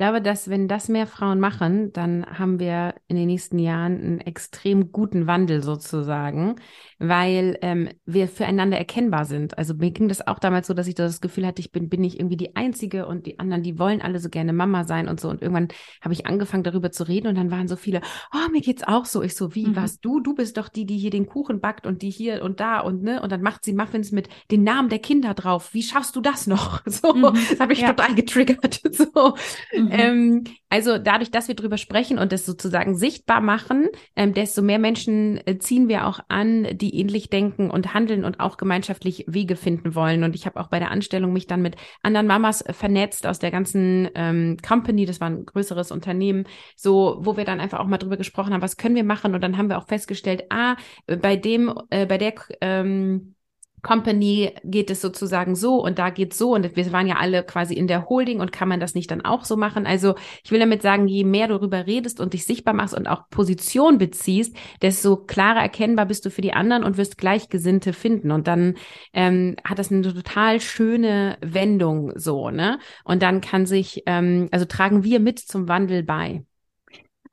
glaube, 0.00 0.22
dass 0.22 0.48
wenn 0.48 0.66
das 0.66 0.88
mehr 0.88 1.06
Frauen 1.06 1.40
machen, 1.40 1.92
dann 1.92 2.24
haben 2.24 2.58
wir 2.58 2.94
in 3.08 3.16
den 3.16 3.26
nächsten 3.26 3.58
Jahren 3.58 4.00
einen 4.00 4.20
extrem 4.20 4.92
guten 4.92 5.26
Wandel 5.26 5.62
sozusagen, 5.62 6.56
weil 6.98 7.58
ähm, 7.60 7.90
wir 8.06 8.26
füreinander 8.26 8.78
erkennbar 8.78 9.26
sind. 9.26 9.58
Also 9.58 9.74
mir 9.74 9.90
ging 9.90 10.08
das 10.08 10.26
auch 10.26 10.38
damals 10.38 10.68
so, 10.68 10.72
dass 10.72 10.86
ich 10.86 10.94
das 10.94 11.20
Gefühl 11.20 11.46
hatte, 11.46 11.60
ich 11.60 11.70
bin, 11.70 11.90
bin 11.90 12.02
ich 12.02 12.18
irgendwie 12.18 12.38
die 12.38 12.56
Einzige 12.56 13.04
und 13.06 13.26
die 13.26 13.38
anderen, 13.38 13.62
die 13.62 13.78
wollen 13.78 14.00
alle 14.00 14.20
so 14.20 14.30
gerne 14.30 14.54
Mama 14.54 14.84
sein 14.84 15.06
und 15.06 15.20
so. 15.20 15.28
Und 15.28 15.42
irgendwann 15.42 15.68
habe 16.00 16.14
ich 16.14 16.24
angefangen, 16.24 16.62
darüber 16.62 16.90
zu 16.90 17.06
reden 17.06 17.26
und 17.26 17.34
dann 17.34 17.50
waren 17.50 17.68
so 17.68 17.76
viele, 17.76 18.00
oh, 18.32 18.50
mir 18.50 18.62
geht's 18.62 18.82
auch 18.82 19.04
so. 19.04 19.22
Ich 19.22 19.36
so, 19.36 19.54
wie, 19.54 19.66
mhm. 19.66 19.76
was 19.76 20.00
du? 20.00 20.20
Du 20.20 20.34
bist 20.34 20.56
doch 20.56 20.70
die, 20.70 20.86
die 20.86 20.96
hier 20.96 21.10
den 21.10 21.26
Kuchen 21.26 21.60
backt 21.60 21.86
und 21.86 22.00
die 22.00 22.10
hier 22.10 22.42
und 22.42 22.60
da 22.60 22.80
und 22.80 23.02
ne? 23.02 23.20
Und 23.20 23.32
dann 23.32 23.42
macht 23.42 23.66
sie 23.66 23.74
Muffins 23.74 24.12
mit 24.12 24.30
den 24.50 24.64
Namen 24.64 24.88
der 24.88 24.98
Kinder 24.98 25.34
drauf. 25.34 25.74
Wie 25.74 25.82
schaffst 25.82 26.16
du 26.16 26.22
das 26.22 26.46
noch? 26.46 26.80
So, 26.90 27.14
mhm. 27.14 27.34
das 27.50 27.60
habe 27.60 27.74
ich 27.74 27.80
ja. 27.80 27.92
total 27.92 28.14
getriggert. 28.14 28.80
So. 28.92 29.34
Mhm. 29.72 29.89
Mhm. 29.90 29.98
Ähm, 29.98 30.44
also 30.68 30.98
dadurch, 30.98 31.30
dass 31.30 31.48
wir 31.48 31.56
drüber 31.56 31.76
sprechen 31.76 32.18
und 32.18 32.30
das 32.32 32.46
sozusagen 32.46 32.96
sichtbar 32.96 33.40
machen, 33.40 33.88
ähm, 34.14 34.34
desto 34.34 34.62
mehr 34.62 34.78
Menschen 34.78 35.44
äh, 35.46 35.58
ziehen 35.58 35.88
wir 35.88 36.06
auch 36.06 36.20
an, 36.28 36.66
die 36.72 36.94
ähnlich 36.98 37.28
denken 37.28 37.70
und 37.70 37.92
handeln 37.92 38.24
und 38.24 38.38
auch 38.38 38.56
gemeinschaftlich 38.56 39.24
Wege 39.26 39.56
finden 39.56 39.94
wollen. 39.94 40.22
Und 40.22 40.36
ich 40.36 40.46
habe 40.46 40.60
auch 40.60 40.68
bei 40.68 40.78
der 40.78 40.90
Anstellung 40.90 41.32
mich 41.32 41.46
dann 41.48 41.60
mit 41.60 41.76
anderen 42.02 42.28
Mamas 42.28 42.64
vernetzt 42.70 43.26
aus 43.26 43.40
der 43.40 43.50
ganzen 43.50 44.08
ähm, 44.14 44.56
Company, 44.66 45.06
das 45.06 45.20
war 45.20 45.28
ein 45.28 45.44
größeres 45.44 45.90
Unternehmen, 45.90 46.44
so 46.76 47.18
wo 47.20 47.36
wir 47.36 47.44
dann 47.44 47.60
einfach 47.60 47.80
auch 47.80 47.86
mal 47.86 47.98
drüber 47.98 48.16
gesprochen 48.16 48.52
haben, 48.52 48.62
was 48.62 48.76
können 48.76 48.94
wir 48.94 49.04
machen. 49.04 49.34
Und 49.34 49.40
dann 49.42 49.58
haben 49.58 49.68
wir 49.68 49.78
auch 49.78 49.88
festgestellt, 49.88 50.44
ah, 50.50 50.76
bei 51.06 51.36
dem, 51.36 51.74
äh, 51.90 52.06
bei 52.06 52.18
der 52.18 52.34
ähm, 52.60 53.34
Company 53.82 54.52
geht 54.64 54.90
es 54.90 55.00
sozusagen 55.00 55.54
so 55.54 55.82
und 55.82 55.98
da 55.98 56.10
geht 56.10 56.34
so 56.34 56.54
und 56.54 56.76
wir 56.76 56.92
waren 56.92 57.06
ja 57.06 57.16
alle 57.16 57.42
quasi 57.42 57.74
in 57.74 57.86
der 57.86 58.08
Holding 58.08 58.40
und 58.40 58.52
kann 58.52 58.68
man 58.68 58.80
das 58.80 58.94
nicht 58.94 59.10
dann 59.10 59.24
auch 59.24 59.44
so 59.44 59.56
machen? 59.56 59.86
Also 59.86 60.14
ich 60.44 60.50
will 60.50 60.60
damit 60.60 60.82
sagen, 60.82 61.08
je 61.08 61.24
mehr 61.24 61.48
du 61.48 61.54
darüber 61.54 61.86
redest 61.86 62.20
und 62.20 62.32
dich 62.32 62.44
sichtbar 62.44 62.74
machst 62.74 62.94
und 62.94 63.08
auch 63.08 63.28
Position 63.30 63.98
beziehst, 63.98 64.56
desto 64.82 65.16
klarer 65.16 65.60
erkennbar 65.60 66.06
bist 66.06 66.24
du 66.24 66.30
für 66.30 66.42
die 66.42 66.52
anderen 66.52 66.84
und 66.84 66.96
wirst 66.96 67.18
Gleichgesinnte 67.18 67.92
finden 67.92 68.30
und 68.30 68.46
dann 68.46 68.74
ähm, 69.12 69.56
hat 69.64 69.78
das 69.78 69.90
eine 69.90 70.02
total 70.02 70.60
schöne 70.60 71.38
Wendung 71.40 72.12
so, 72.16 72.50
ne? 72.50 72.78
Und 73.04 73.22
dann 73.22 73.40
kann 73.40 73.66
sich, 73.66 74.02
ähm, 74.06 74.48
also 74.50 74.64
tragen 74.64 75.04
wir 75.04 75.20
mit 75.20 75.38
zum 75.38 75.68
Wandel 75.68 76.02
bei. 76.02 76.44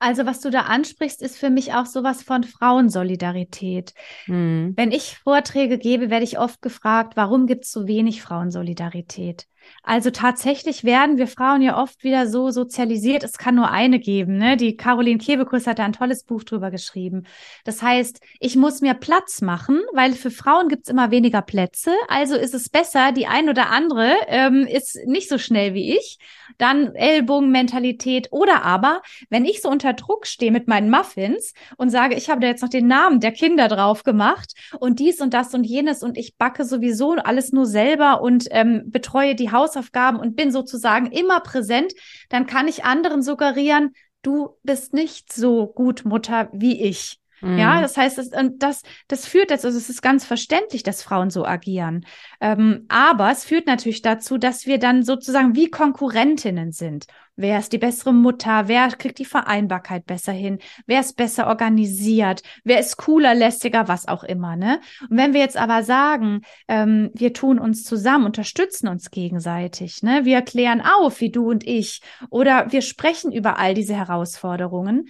Also 0.00 0.26
was 0.26 0.40
du 0.40 0.50
da 0.50 0.62
ansprichst, 0.62 1.22
ist 1.22 1.38
für 1.38 1.50
mich 1.50 1.74
auch 1.74 1.86
sowas 1.86 2.22
von 2.22 2.44
Frauensolidarität. 2.44 3.94
Mhm. 4.26 4.74
Wenn 4.76 4.92
ich 4.92 5.18
Vorträge 5.18 5.78
gebe, 5.78 6.08
werde 6.10 6.24
ich 6.24 6.38
oft 6.38 6.62
gefragt, 6.62 7.16
warum 7.16 7.46
gibt 7.46 7.64
es 7.64 7.72
so 7.72 7.86
wenig 7.86 8.22
Frauensolidarität? 8.22 9.46
Also 9.82 10.10
tatsächlich 10.10 10.84
werden 10.84 11.18
wir 11.18 11.26
Frauen 11.26 11.62
ja 11.62 11.80
oft 11.80 12.04
wieder 12.04 12.26
so 12.26 12.50
sozialisiert, 12.50 13.24
es 13.24 13.38
kann 13.38 13.54
nur 13.54 13.70
eine 13.70 13.98
geben. 13.98 14.36
Ne? 14.36 14.56
Die 14.56 14.76
Caroline 14.76 15.18
Kebekus 15.18 15.66
hat 15.66 15.78
da 15.78 15.84
ein 15.84 15.92
tolles 15.92 16.24
Buch 16.24 16.44
drüber 16.44 16.70
geschrieben. 16.70 17.24
Das 17.64 17.82
heißt, 17.82 18.20
ich 18.40 18.56
muss 18.56 18.80
mir 18.80 18.94
Platz 18.94 19.40
machen, 19.40 19.80
weil 19.92 20.12
für 20.12 20.30
Frauen 20.30 20.68
gibt's 20.68 20.88
immer 20.88 21.10
weniger 21.10 21.42
Plätze. 21.42 21.92
Also 22.08 22.36
ist 22.36 22.54
es 22.54 22.68
besser, 22.68 23.12
die 23.12 23.26
ein 23.26 23.48
oder 23.48 23.70
andere 23.70 24.12
ähm, 24.26 24.66
ist 24.66 24.98
nicht 25.06 25.28
so 25.28 25.38
schnell 25.38 25.74
wie 25.74 25.96
ich. 25.96 26.18
Dann 26.58 26.94
Ellbogenmentalität 26.94 28.28
oder 28.30 28.64
aber, 28.64 29.02
wenn 29.30 29.44
ich 29.44 29.62
so 29.62 29.68
unter 29.68 29.92
Druck 29.92 30.26
stehe 30.26 30.50
mit 30.50 30.68
meinen 30.68 30.90
Muffins 30.90 31.54
und 31.76 31.90
sage, 31.90 32.14
ich 32.14 32.30
habe 32.30 32.40
da 32.40 32.48
jetzt 32.48 32.62
noch 32.62 32.68
den 32.68 32.86
Namen 32.86 33.20
der 33.20 33.32
Kinder 33.32 33.68
drauf 33.68 34.02
gemacht 34.02 34.54
und 34.80 34.98
dies 34.98 35.20
und 35.20 35.34
das 35.34 35.54
und 35.54 35.64
jenes 35.64 36.02
und 36.02 36.18
ich 36.18 36.36
backe 36.36 36.64
sowieso 36.64 37.12
alles 37.12 37.52
nur 37.52 37.66
selber 37.66 38.20
und 38.20 38.48
ähm, 38.50 38.84
betreue 38.86 39.34
die 39.34 39.50
Hausaufgaben 39.58 40.18
und 40.18 40.36
bin 40.36 40.52
sozusagen 40.52 41.10
immer 41.10 41.40
präsent, 41.40 41.92
dann 42.28 42.46
kann 42.46 42.68
ich 42.68 42.84
anderen 42.84 43.22
suggerieren, 43.22 43.92
du 44.22 44.56
bist 44.62 44.94
nicht 44.94 45.32
so 45.32 45.66
gut 45.66 46.04
Mutter 46.04 46.48
wie 46.52 46.82
ich. 46.82 47.20
Ja, 47.40 47.76
mhm. 47.76 47.82
das 47.82 47.96
heißt, 47.96 48.18
das, 48.18 48.30
das, 48.58 48.82
das 49.06 49.26
führt 49.26 49.50
jetzt, 49.50 49.64
also 49.64 49.78
es 49.78 49.88
ist 49.88 50.02
ganz 50.02 50.24
verständlich, 50.24 50.82
dass 50.82 51.02
Frauen 51.02 51.30
so 51.30 51.44
agieren. 51.44 52.04
Ähm, 52.40 52.86
aber 52.88 53.30
es 53.30 53.44
führt 53.44 53.66
natürlich 53.66 54.02
dazu, 54.02 54.38
dass 54.38 54.66
wir 54.66 54.78
dann 54.78 55.02
sozusagen 55.02 55.54
wie 55.54 55.70
Konkurrentinnen 55.70 56.72
sind. 56.72 57.06
Wer 57.40 57.60
ist 57.60 57.72
die 57.72 57.78
bessere 57.78 58.12
Mutter? 58.12 58.66
Wer 58.66 58.88
kriegt 58.88 59.20
die 59.20 59.24
Vereinbarkeit 59.24 60.06
besser 60.06 60.32
hin? 60.32 60.58
Wer 60.86 60.98
ist 60.98 61.16
besser 61.16 61.46
organisiert? 61.46 62.42
Wer 62.64 62.80
ist 62.80 62.96
cooler, 62.96 63.32
lästiger, 63.32 63.86
was 63.86 64.08
auch 64.08 64.24
immer, 64.24 64.56
ne? 64.56 64.80
Und 65.08 65.18
wenn 65.18 65.34
wir 65.34 65.40
jetzt 65.40 65.56
aber 65.56 65.84
sagen, 65.84 66.40
ähm, 66.66 67.10
wir 67.14 67.32
tun 67.32 67.60
uns 67.60 67.84
zusammen, 67.84 68.24
unterstützen 68.26 68.88
uns 68.88 69.12
gegenseitig, 69.12 70.02
ne? 70.02 70.24
Wir 70.24 70.42
klären 70.42 70.80
auf, 70.80 71.20
wie 71.20 71.30
du 71.30 71.48
und 71.48 71.64
ich, 71.64 72.02
oder 72.28 72.72
wir 72.72 72.82
sprechen 72.82 73.30
über 73.30 73.56
all 73.56 73.72
diese 73.72 73.94
Herausforderungen, 73.94 75.08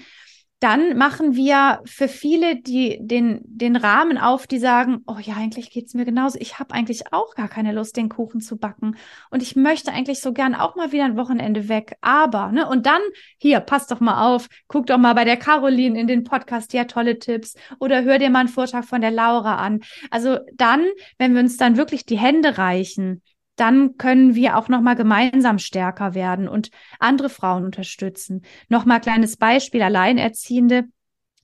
dann 0.61 0.97
machen 0.97 1.37
wir 1.37 1.81
für 1.85 2.09
viele 2.09 2.61
die, 2.61 2.99
den, 3.01 3.41
den 3.45 3.77
Rahmen 3.77 4.19
auf, 4.19 4.47
die 4.49 4.59
sagen, 4.59 5.03
oh 5.07 5.19
ja, 5.21 5.35
eigentlich 5.37 5.71
geht's 5.71 5.95
mir 5.95 6.05
genauso. 6.05 6.39
Ich 6.41 6.59
habe 6.59 6.75
eigentlich 6.75 7.13
auch 7.13 7.35
gar 7.37 7.49
keine 7.49 7.73
Lust, 7.73 7.97
den 7.97 8.09
Kuchen 8.09 8.41
zu 8.41 8.57
backen. 8.57 8.97
Und 9.31 9.43
ich 9.43 9.55
möchte 9.55 9.93
eigentlich 9.93 10.21
so 10.21 10.33
gern 10.33 10.57
auch 10.57 10.75
mal 10.75 10.91
wieder 10.91 11.05
ein 11.05 11.17
Wochenende 11.17 11.69
weg. 11.69 11.97
Aber, 12.01 12.51
ne, 12.51 12.69
und 12.69 12.87
dann, 12.87 13.01
hier, 13.37 13.61
pass 13.61 13.87
doch 13.87 14.01
mal 14.01 14.27
auf, 14.35 14.49
guck 14.67 14.87
doch 14.87 14.99
mal 14.99 15.15
bei 15.15 15.25
der 15.25 15.37
Caroline 15.37 15.99
in 15.99 16.09
den 16.09 16.25
Podcast, 16.25 16.73
die 16.73 16.81
hat 16.81 16.91
tolle 16.91 17.21
Tipps. 17.21 17.55
Oder 17.79 18.03
hör 18.03 18.19
dir 18.19 18.31
mal 18.31 18.41
einen 18.41 18.49
Vortrag 18.49 18.85
von 18.85 19.01
der 19.01 19.13
Laura 19.13 19.57
an. 19.57 19.81
Also 20.11 20.39
dann, 20.55 20.87
wenn 21.19 21.35
wir 21.35 21.41
uns 21.41 21.57
dann 21.57 21.77
wirklich 21.77 22.05
die 22.05 22.19
Hände 22.19 22.59
reichen, 22.59 23.23
dann 23.61 23.97
können 23.97 24.35
wir 24.35 24.57
auch 24.57 24.69
noch 24.69 24.81
mal 24.81 24.95
gemeinsam 24.95 25.59
stärker 25.59 26.15
werden 26.15 26.49
und 26.49 26.71
andere 26.99 27.29
Frauen 27.29 27.65
unterstützen. 27.65 28.43
Noch 28.69 28.85
mal 28.85 29.01
kleines 29.01 29.37
Beispiel: 29.37 29.83
Alleinerziehende 29.83 30.85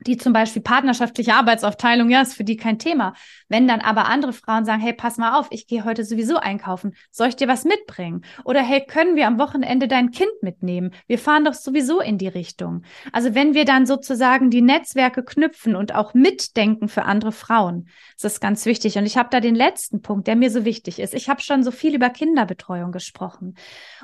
die 0.06 0.16
zum 0.16 0.32
Beispiel 0.32 0.62
partnerschaftliche 0.62 1.34
Arbeitsaufteilung, 1.34 2.10
ja, 2.10 2.22
ist 2.22 2.34
für 2.34 2.44
die 2.44 2.56
kein 2.56 2.78
Thema. 2.78 3.14
Wenn 3.48 3.68
dann 3.68 3.80
aber 3.80 4.06
andere 4.06 4.32
Frauen 4.32 4.64
sagen, 4.64 4.80
hey, 4.80 4.92
pass 4.92 5.18
mal 5.18 5.38
auf, 5.38 5.48
ich 5.50 5.66
gehe 5.66 5.84
heute 5.84 6.04
sowieso 6.04 6.36
einkaufen, 6.36 6.94
soll 7.10 7.28
ich 7.28 7.36
dir 7.36 7.48
was 7.48 7.64
mitbringen? 7.64 8.24
Oder 8.44 8.62
hey, 8.62 8.84
können 8.84 9.16
wir 9.16 9.26
am 9.26 9.38
Wochenende 9.38 9.88
dein 9.88 10.10
Kind 10.10 10.32
mitnehmen? 10.42 10.92
Wir 11.06 11.18
fahren 11.18 11.44
doch 11.44 11.54
sowieso 11.54 12.00
in 12.00 12.18
die 12.18 12.28
Richtung. 12.28 12.82
Also 13.12 13.34
wenn 13.34 13.54
wir 13.54 13.64
dann 13.64 13.86
sozusagen 13.86 14.50
die 14.50 14.62
Netzwerke 14.62 15.24
knüpfen 15.24 15.76
und 15.76 15.94
auch 15.94 16.14
mitdenken 16.14 16.88
für 16.88 17.04
andere 17.04 17.32
Frauen, 17.32 17.88
das 18.20 18.34
ist 18.34 18.40
ganz 18.40 18.66
wichtig. 18.66 18.96
Und 18.98 19.06
ich 19.06 19.16
habe 19.16 19.28
da 19.30 19.40
den 19.40 19.54
letzten 19.54 20.02
Punkt, 20.02 20.26
der 20.26 20.36
mir 20.36 20.50
so 20.50 20.64
wichtig 20.64 20.98
ist. 20.98 21.14
Ich 21.14 21.28
habe 21.28 21.40
schon 21.40 21.62
so 21.62 21.70
viel 21.70 21.94
über 21.94 22.10
Kinderbetreuung 22.10 22.92
gesprochen. 22.92 23.56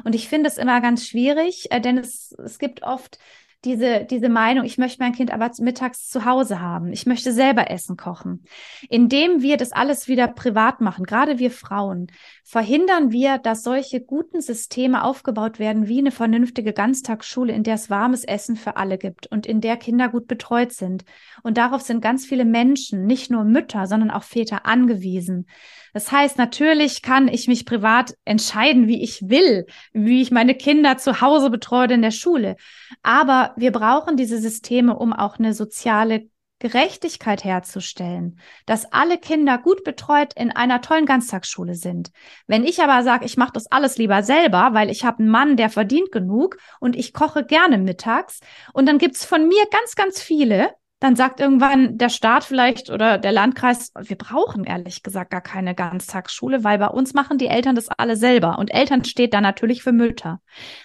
Und 0.05 0.15
ich 0.15 0.29
finde 0.29 0.49
es 0.49 0.59
immer 0.59 0.81
ganz 0.81 1.07
schwierig, 1.07 1.71
äh, 1.71 1.81
denn 1.81 1.99
es, 1.99 2.33
es 2.33 2.59
gibt 2.59 2.83
oft 2.83 3.19
diese, 3.65 4.07
diese 4.07 4.29
Meinung, 4.29 4.65
ich 4.65 4.79
möchte 4.79 5.03
mein 5.03 5.13
Kind 5.13 5.31
aber 5.31 5.51
mittags 5.59 6.09
zu 6.09 6.25
Hause 6.25 6.61
haben, 6.61 6.93
ich 6.93 7.05
möchte 7.05 7.33
selber 7.33 7.71
Essen 7.71 7.97
kochen. 7.97 8.45
Indem 8.89 9.43
wir 9.43 9.57
das 9.57 9.73
alles 9.73 10.09
wieder 10.09 10.29
privat 10.29 10.81
machen, 10.81 11.05
gerade 11.05 11.39
wir 11.39 11.51
Frauen, 11.51 12.11
verhindern 12.43 13.13
wir, 13.13 13.39
dass 13.39 13.63
solche 13.63 14.01
guten 14.01 14.41
Systeme 14.41 15.05
aufgebaut 15.05 15.59
werden, 15.59 15.89
wie 15.89 15.99
eine 15.99 16.11
vernünftige 16.11 16.73
Ganztagsschule, 16.73 17.53
in 17.53 17.63
der 17.63 17.75
es 17.75 17.91
warmes 17.91 18.25
Essen 18.25 18.57
für 18.57 18.77
alle 18.77 18.97
gibt 18.97 19.27
und 19.27 19.47
in 19.47 19.61
der 19.61 19.77
Kinder 19.77 20.09
gut 20.09 20.27
betreut 20.27 20.73
sind. 20.73 21.05
Und 21.43 21.59
darauf 21.59 21.83
sind 21.83 22.01
ganz 22.01 22.25
viele 22.25 22.47
Menschen, 22.47 23.05
nicht 23.05 23.31
nur 23.31 23.45
Mütter, 23.45 23.87
sondern 23.87 24.11
auch 24.11 24.25
Väter 24.25 24.65
angewiesen. 24.65 25.47
Das 25.93 26.13
heißt, 26.13 26.39
natürlich 26.39 27.03
kann 27.03 27.29
ich 27.29 27.49
mich 27.49 27.67
privat 27.67 28.15
entscheiden, 28.25 28.87
wie 28.89 29.03
ich 29.03 29.29
will, 29.29 29.67
wie 29.93 30.23
ich 30.23 30.31
meine 30.31 30.55
Kinder 30.55 30.99
zu 30.99 31.21
Hause 31.21 31.51
betreue 31.51 31.93
in 31.93 32.03
der 32.03 32.11
Schule. 32.11 32.57
Aber 33.03 33.53
wir 33.57 33.73
brauchen 33.73 34.17
diese 34.17 34.39
Systeme, 34.39 34.97
um 34.97 35.13
auch 35.13 35.39
eine 35.39 35.55
soziale 35.55 36.29
Gerechtigkeit 36.61 37.43
herzustellen, 37.43 38.39
dass 38.67 38.93
alle 38.93 39.17
Kinder 39.19 39.57
gut 39.57 39.83
betreut 39.83 40.35
in 40.35 40.53
einer 40.53 40.83
tollen 40.83 41.07
Ganztagsschule 41.07 41.75
sind. 41.75 42.11
Wenn 42.47 42.65
ich 42.65 42.83
aber 42.83 43.03
sage, 43.03 43.25
ich 43.25 43.39
mache 43.39 43.53
das 43.55 43.67
alles 43.73 43.97
lieber 43.97 44.23
selber, 44.23 44.71
weil 44.73 44.91
ich 44.91 45.05
habe 45.05 45.21
einen 45.21 45.31
Mann, 45.31 45.57
der 45.57 45.71
verdient 45.71 46.13
genug 46.13 46.59
und 46.79 46.97
ich 46.97 47.15
koche 47.15 47.45
gerne 47.47 47.79
mittags 47.79 48.41
und 48.75 48.87
dann 48.87 48.99
gibt's 48.99 49.25
von 49.25 49.49
mir 49.49 49.65
ganz, 49.71 49.95
ganz 49.95 50.21
viele, 50.21 50.71
dann 51.01 51.17
sagt 51.17 51.41
irgendwann 51.41 51.99
der 51.99 52.11
Staat 52.11 52.45
vielleicht 52.45 52.91
oder 52.91 53.19
der 53.19 53.33
Landkreis, 53.33 53.91
wir 53.99 54.17
brauchen 54.17 54.65
ehrlich 54.65 55.03
gesagt 55.03 55.31
gar 55.31 55.41
keine 55.41 55.75
Ganztagsschule, 55.75 56.63
weil 56.63 56.79
bei 56.79 56.89
uns 56.89 57.15
machen 57.15 57.39
die 57.39 57.47
Eltern 57.47 57.75
das 57.75 57.89
alle 57.89 58.17
selber. 58.17 58.59
Und 58.59 58.73
Eltern 58.73 59.05
steht 59.05 59.35
da 59.35 59.41
natürlich 59.41 59.83
für 59.83 59.93
Mütter. 59.93 60.41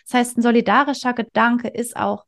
Das 0.06 0.14
heißt, 0.14 0.38
ein 0.38 0.42
solidarischer 0.42 1.14
Gedanke 1.14 1.68
ist 1.68 1.96
auch, 1.96 2.26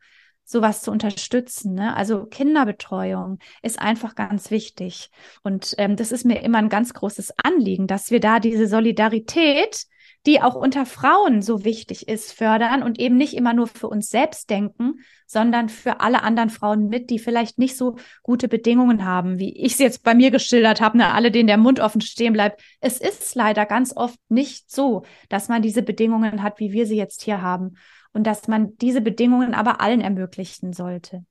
sowas 0.50 0.82
zu 0.82 0.92
unterstützen. 0.92 1.74
Ne? 1.74 1.94
Also 1.94 2.26
Kinderbetreuung 2.26 3.40
ist 3.62 3.82
einfach 3.82 4.16
ganz 4.16 4.50
wichtig. 4.50 5.12
Und 5.44 5.76
ähm, 5.78 5.98
das 5.98 6.14
ist 6.14 6.24
mir 6.24 6.42
immer 6.42 6.60
ein 6.60 6.70
ganz 6.70 6.94
großes 6.94 7.34
Anliegen, 7.44 7.86
dass 7.86 8.12
wir 8.12 8.22
da 8.22 8.40
diese 8.40 8.66
Solidarität 8.66 9.88
die 10.28 10.42
auch 10.42 10.56
unter 10.56 10.86
Frauen 10.86 11.42
so 11.42 11.64
wichtig 11.64 12.08
ist, 12.08 12.34
fördern 12.34 12.84
und 12.84 13.00
eben 13.00 13.16
nicht 13.16 13.34
immer 13.34 13.54
nur 13.54 13.68
für 13.68 13.88
uns 13.88 14.10
selbst 14.10 14.50
denken, 14.50 15.00
sondern 15.28 15.70
für 15.70 16.00
alle 16.00 16.24
anderen 16.24 16.50
Frauen 16.50 16.88
mit, 16.88 17.10
die 17.10 17.20
vielleicht 17.20 17.60
nicht 17.60 17.78
so 17.78 17.98
gute 18.24 18.48
Bedingungen 18.48 19.06
haben, 19.06 19.38
wie 19.38 19.56
ich 19.56 19.74
es 19.74 19.80
jetzt 19.80 20.04
bei 20.04 20.16
mir 20.16 20.32
geschildert 20.32 20.82
habe, 20.82 20.98
ne, 20.98 21.14
alle, 21.14 21.30
denen 21.30 21.48
der 21.48 21.58
Mund 21.58 21.80
offen 21.80 22.02
stehen 22.02 22.34
bleibt. 22.34 22.62
Es 22.80 23.00
ist 23.00 23.36
leider 23.36 23.66
ganz 23.66 23.96
oft 23.96 24.20
nicht 24.30 24.72
so, 24.72 25.04
dass 25.30 25.50
man 25.50 25.62
diese 25.62 25.84
Bedingungen 25.84 26.42
hat, 26.42 26.60
wie 26.60 26.72
wir 26.72 26.88
sie 26.88 26.98
jetzt 26.98 27.22
hier 27.22 27.42
haben 27.42 27.76
und 28.14 28.26
dass 28.26 28.48
man 28.48 28.76
diese 28.78 29.02
Bedingungen 29.02 29.54
aber 29.54 29.82
allen 29.82 30.02
ermöglichen 30.02 30.74
sollte. 30.74 31.26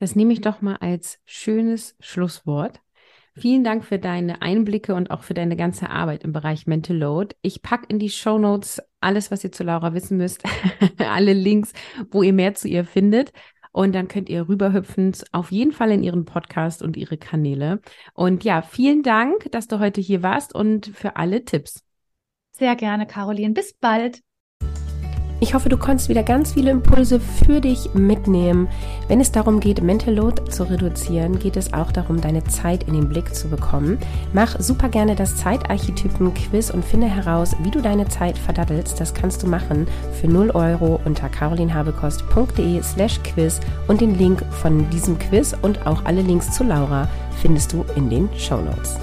Das 0.00 0.16
nehme 0.16 0.32
ich 0.32 0.40
doch 0.40 0.60
mal 0.60 0.76
als 0.76 1.18
schönes 1.24 1.96
Schlusswort. 2.00 2.80
Vielen 3.36 3.64
Dank 3.64 3.84
für 3.84 3.98
deine 3.98 4.42
Einblicke 4.42 4.94
und 4.94 5.10
auch 5.10 5.22
für 5.22 5.34
deine 5.34 5.56
ganze 5.56 5.90
Arbeit 5.90 6.22
im 6.22 6.32
Bereich 6.32 6.66
Mental 6.66 6.96
Load. 6.96 7.34
Ich 7.42 7.62
packe 7.62 7.86
in 7.88 7.98
die 7.98 8.10
Show 8.10 8.38
Notes 8.38 8.80
alles, 9.04 9.30
was 9.30 9.44
ihr 9.44 9.52
zu 9.52 9.62
Laura 9.62 9.94
wissen 9.94 10.16
müsst, 10.16 10.42
alle 10.98 11.32
Links, 11.32 11.72
wo 12.10 12.22
ihr 12.22 12.32
mehr 12.32 12.54
zu 12.54 12.68
ihr 12.68 12.84
findet. 12.84 13.32
Und 13.72 13.92
dann 13.92 14.06
könnt 14.06 14.28
ihr 14.28 14.48
rüberhüpfen, 14.48 15.12
auf 15.32 15.50
jeden 15.50 15.72
Fall 15.72 15.90
in 15.90 16.04
ihren 16.04 16.24
Podcast 16.24 16.80
und 16.80 16.96
ihre 16.96 17.18
Kanäle. 17.18 17.80
Und 18.14 18.44
ja, 18.44 18.62
vielen 18.62 19.02
Dank, 19.02 19.50
dass 19.50 19.66
du 19.66 19.80
heute 19.80 20.00
hier 20.00 20.22
warst 20.22 20.54
und 20.54 20.86
für 20.86 21.16
alle 21.16 21.44
Tipps. 21.44 21.84
Sehr 22.52 22.76
gerne, 22.76 23.04
Caroline. 23.06 23.52
Bis 23.52 23.74
bald. 23.74 24.20
Ich 25.44 25.52
hoffe, 25.52 25.68
du 25.68 25.76
konntest 25.76 26.08
wieder 26.08 26.22
ganz 26.22 26.52
viele 26.52 26.70
Impulse 26.70 27.20
für 27.20 27.60
dich 27.60 27.92
mitnehmen. 27.92 28.66
Wenn 29.08 29.20
es 29.20 29.30
darum 29.30 29.60
geht, 29.60 29.82
Mental 29.82 30.14
Load 30.14 30.50
zu 30.50 30.62
reduzieren, 30.62 31.38
geht 31.38 31.58
es 31.58 31.74
auch 31.74 31.92
darum, 31.92 32.18
deine 32.18 32.42
Zeit 32.44 32.84
in 32.84 32.94
den 32.94 33.10
Blick 33.10 33.34
zu 33.34 33.50
bekommen. 33.50 33.98
Mach 34.32 34.58
super 34.58 34.88
gerne 34.88 35.14
das 35.14 35.36
Zeitarchetypen-Quiz 35.36 36.70
und 36.70 36.82
finde 36.82 37.08
heraus, 37.08 37.54
wie 37.62 37.70
du 37.70 37.82
deine 37.82 38.08
Zeit 38.08 38.38
verdattelst. 38.38 38.98
Das 38.98 39.12
kannst 39.12 39.42
du 39.42 39.46
machen 39.46 39.86
für 40.18 40.28
0 40.28 40.52
Euro 40.52 40.98
unter 41.04 41.28
carolinhabekost.de 41.28 42.82
slash 42.82 43.20
quiz 43.22 43.60
und 43.86 44.00
den 44.00 44.16
Link 44.16 44.42
von 44.50 44.88
diesem 44.88 45.18
Quiz 45.18 45.54
und 45.60 45.86
auch 45.86 46.06
alle 46.06 46.22
Links 46.22 46.52
zu 46.52 46.64
Laura 46.64 47.06
findest 47.42 47.74
du 47.74 47.84
in 47.96 48.08
den 48.08 48.30
Show 48.34 48.62
Notes. 48.62 48.98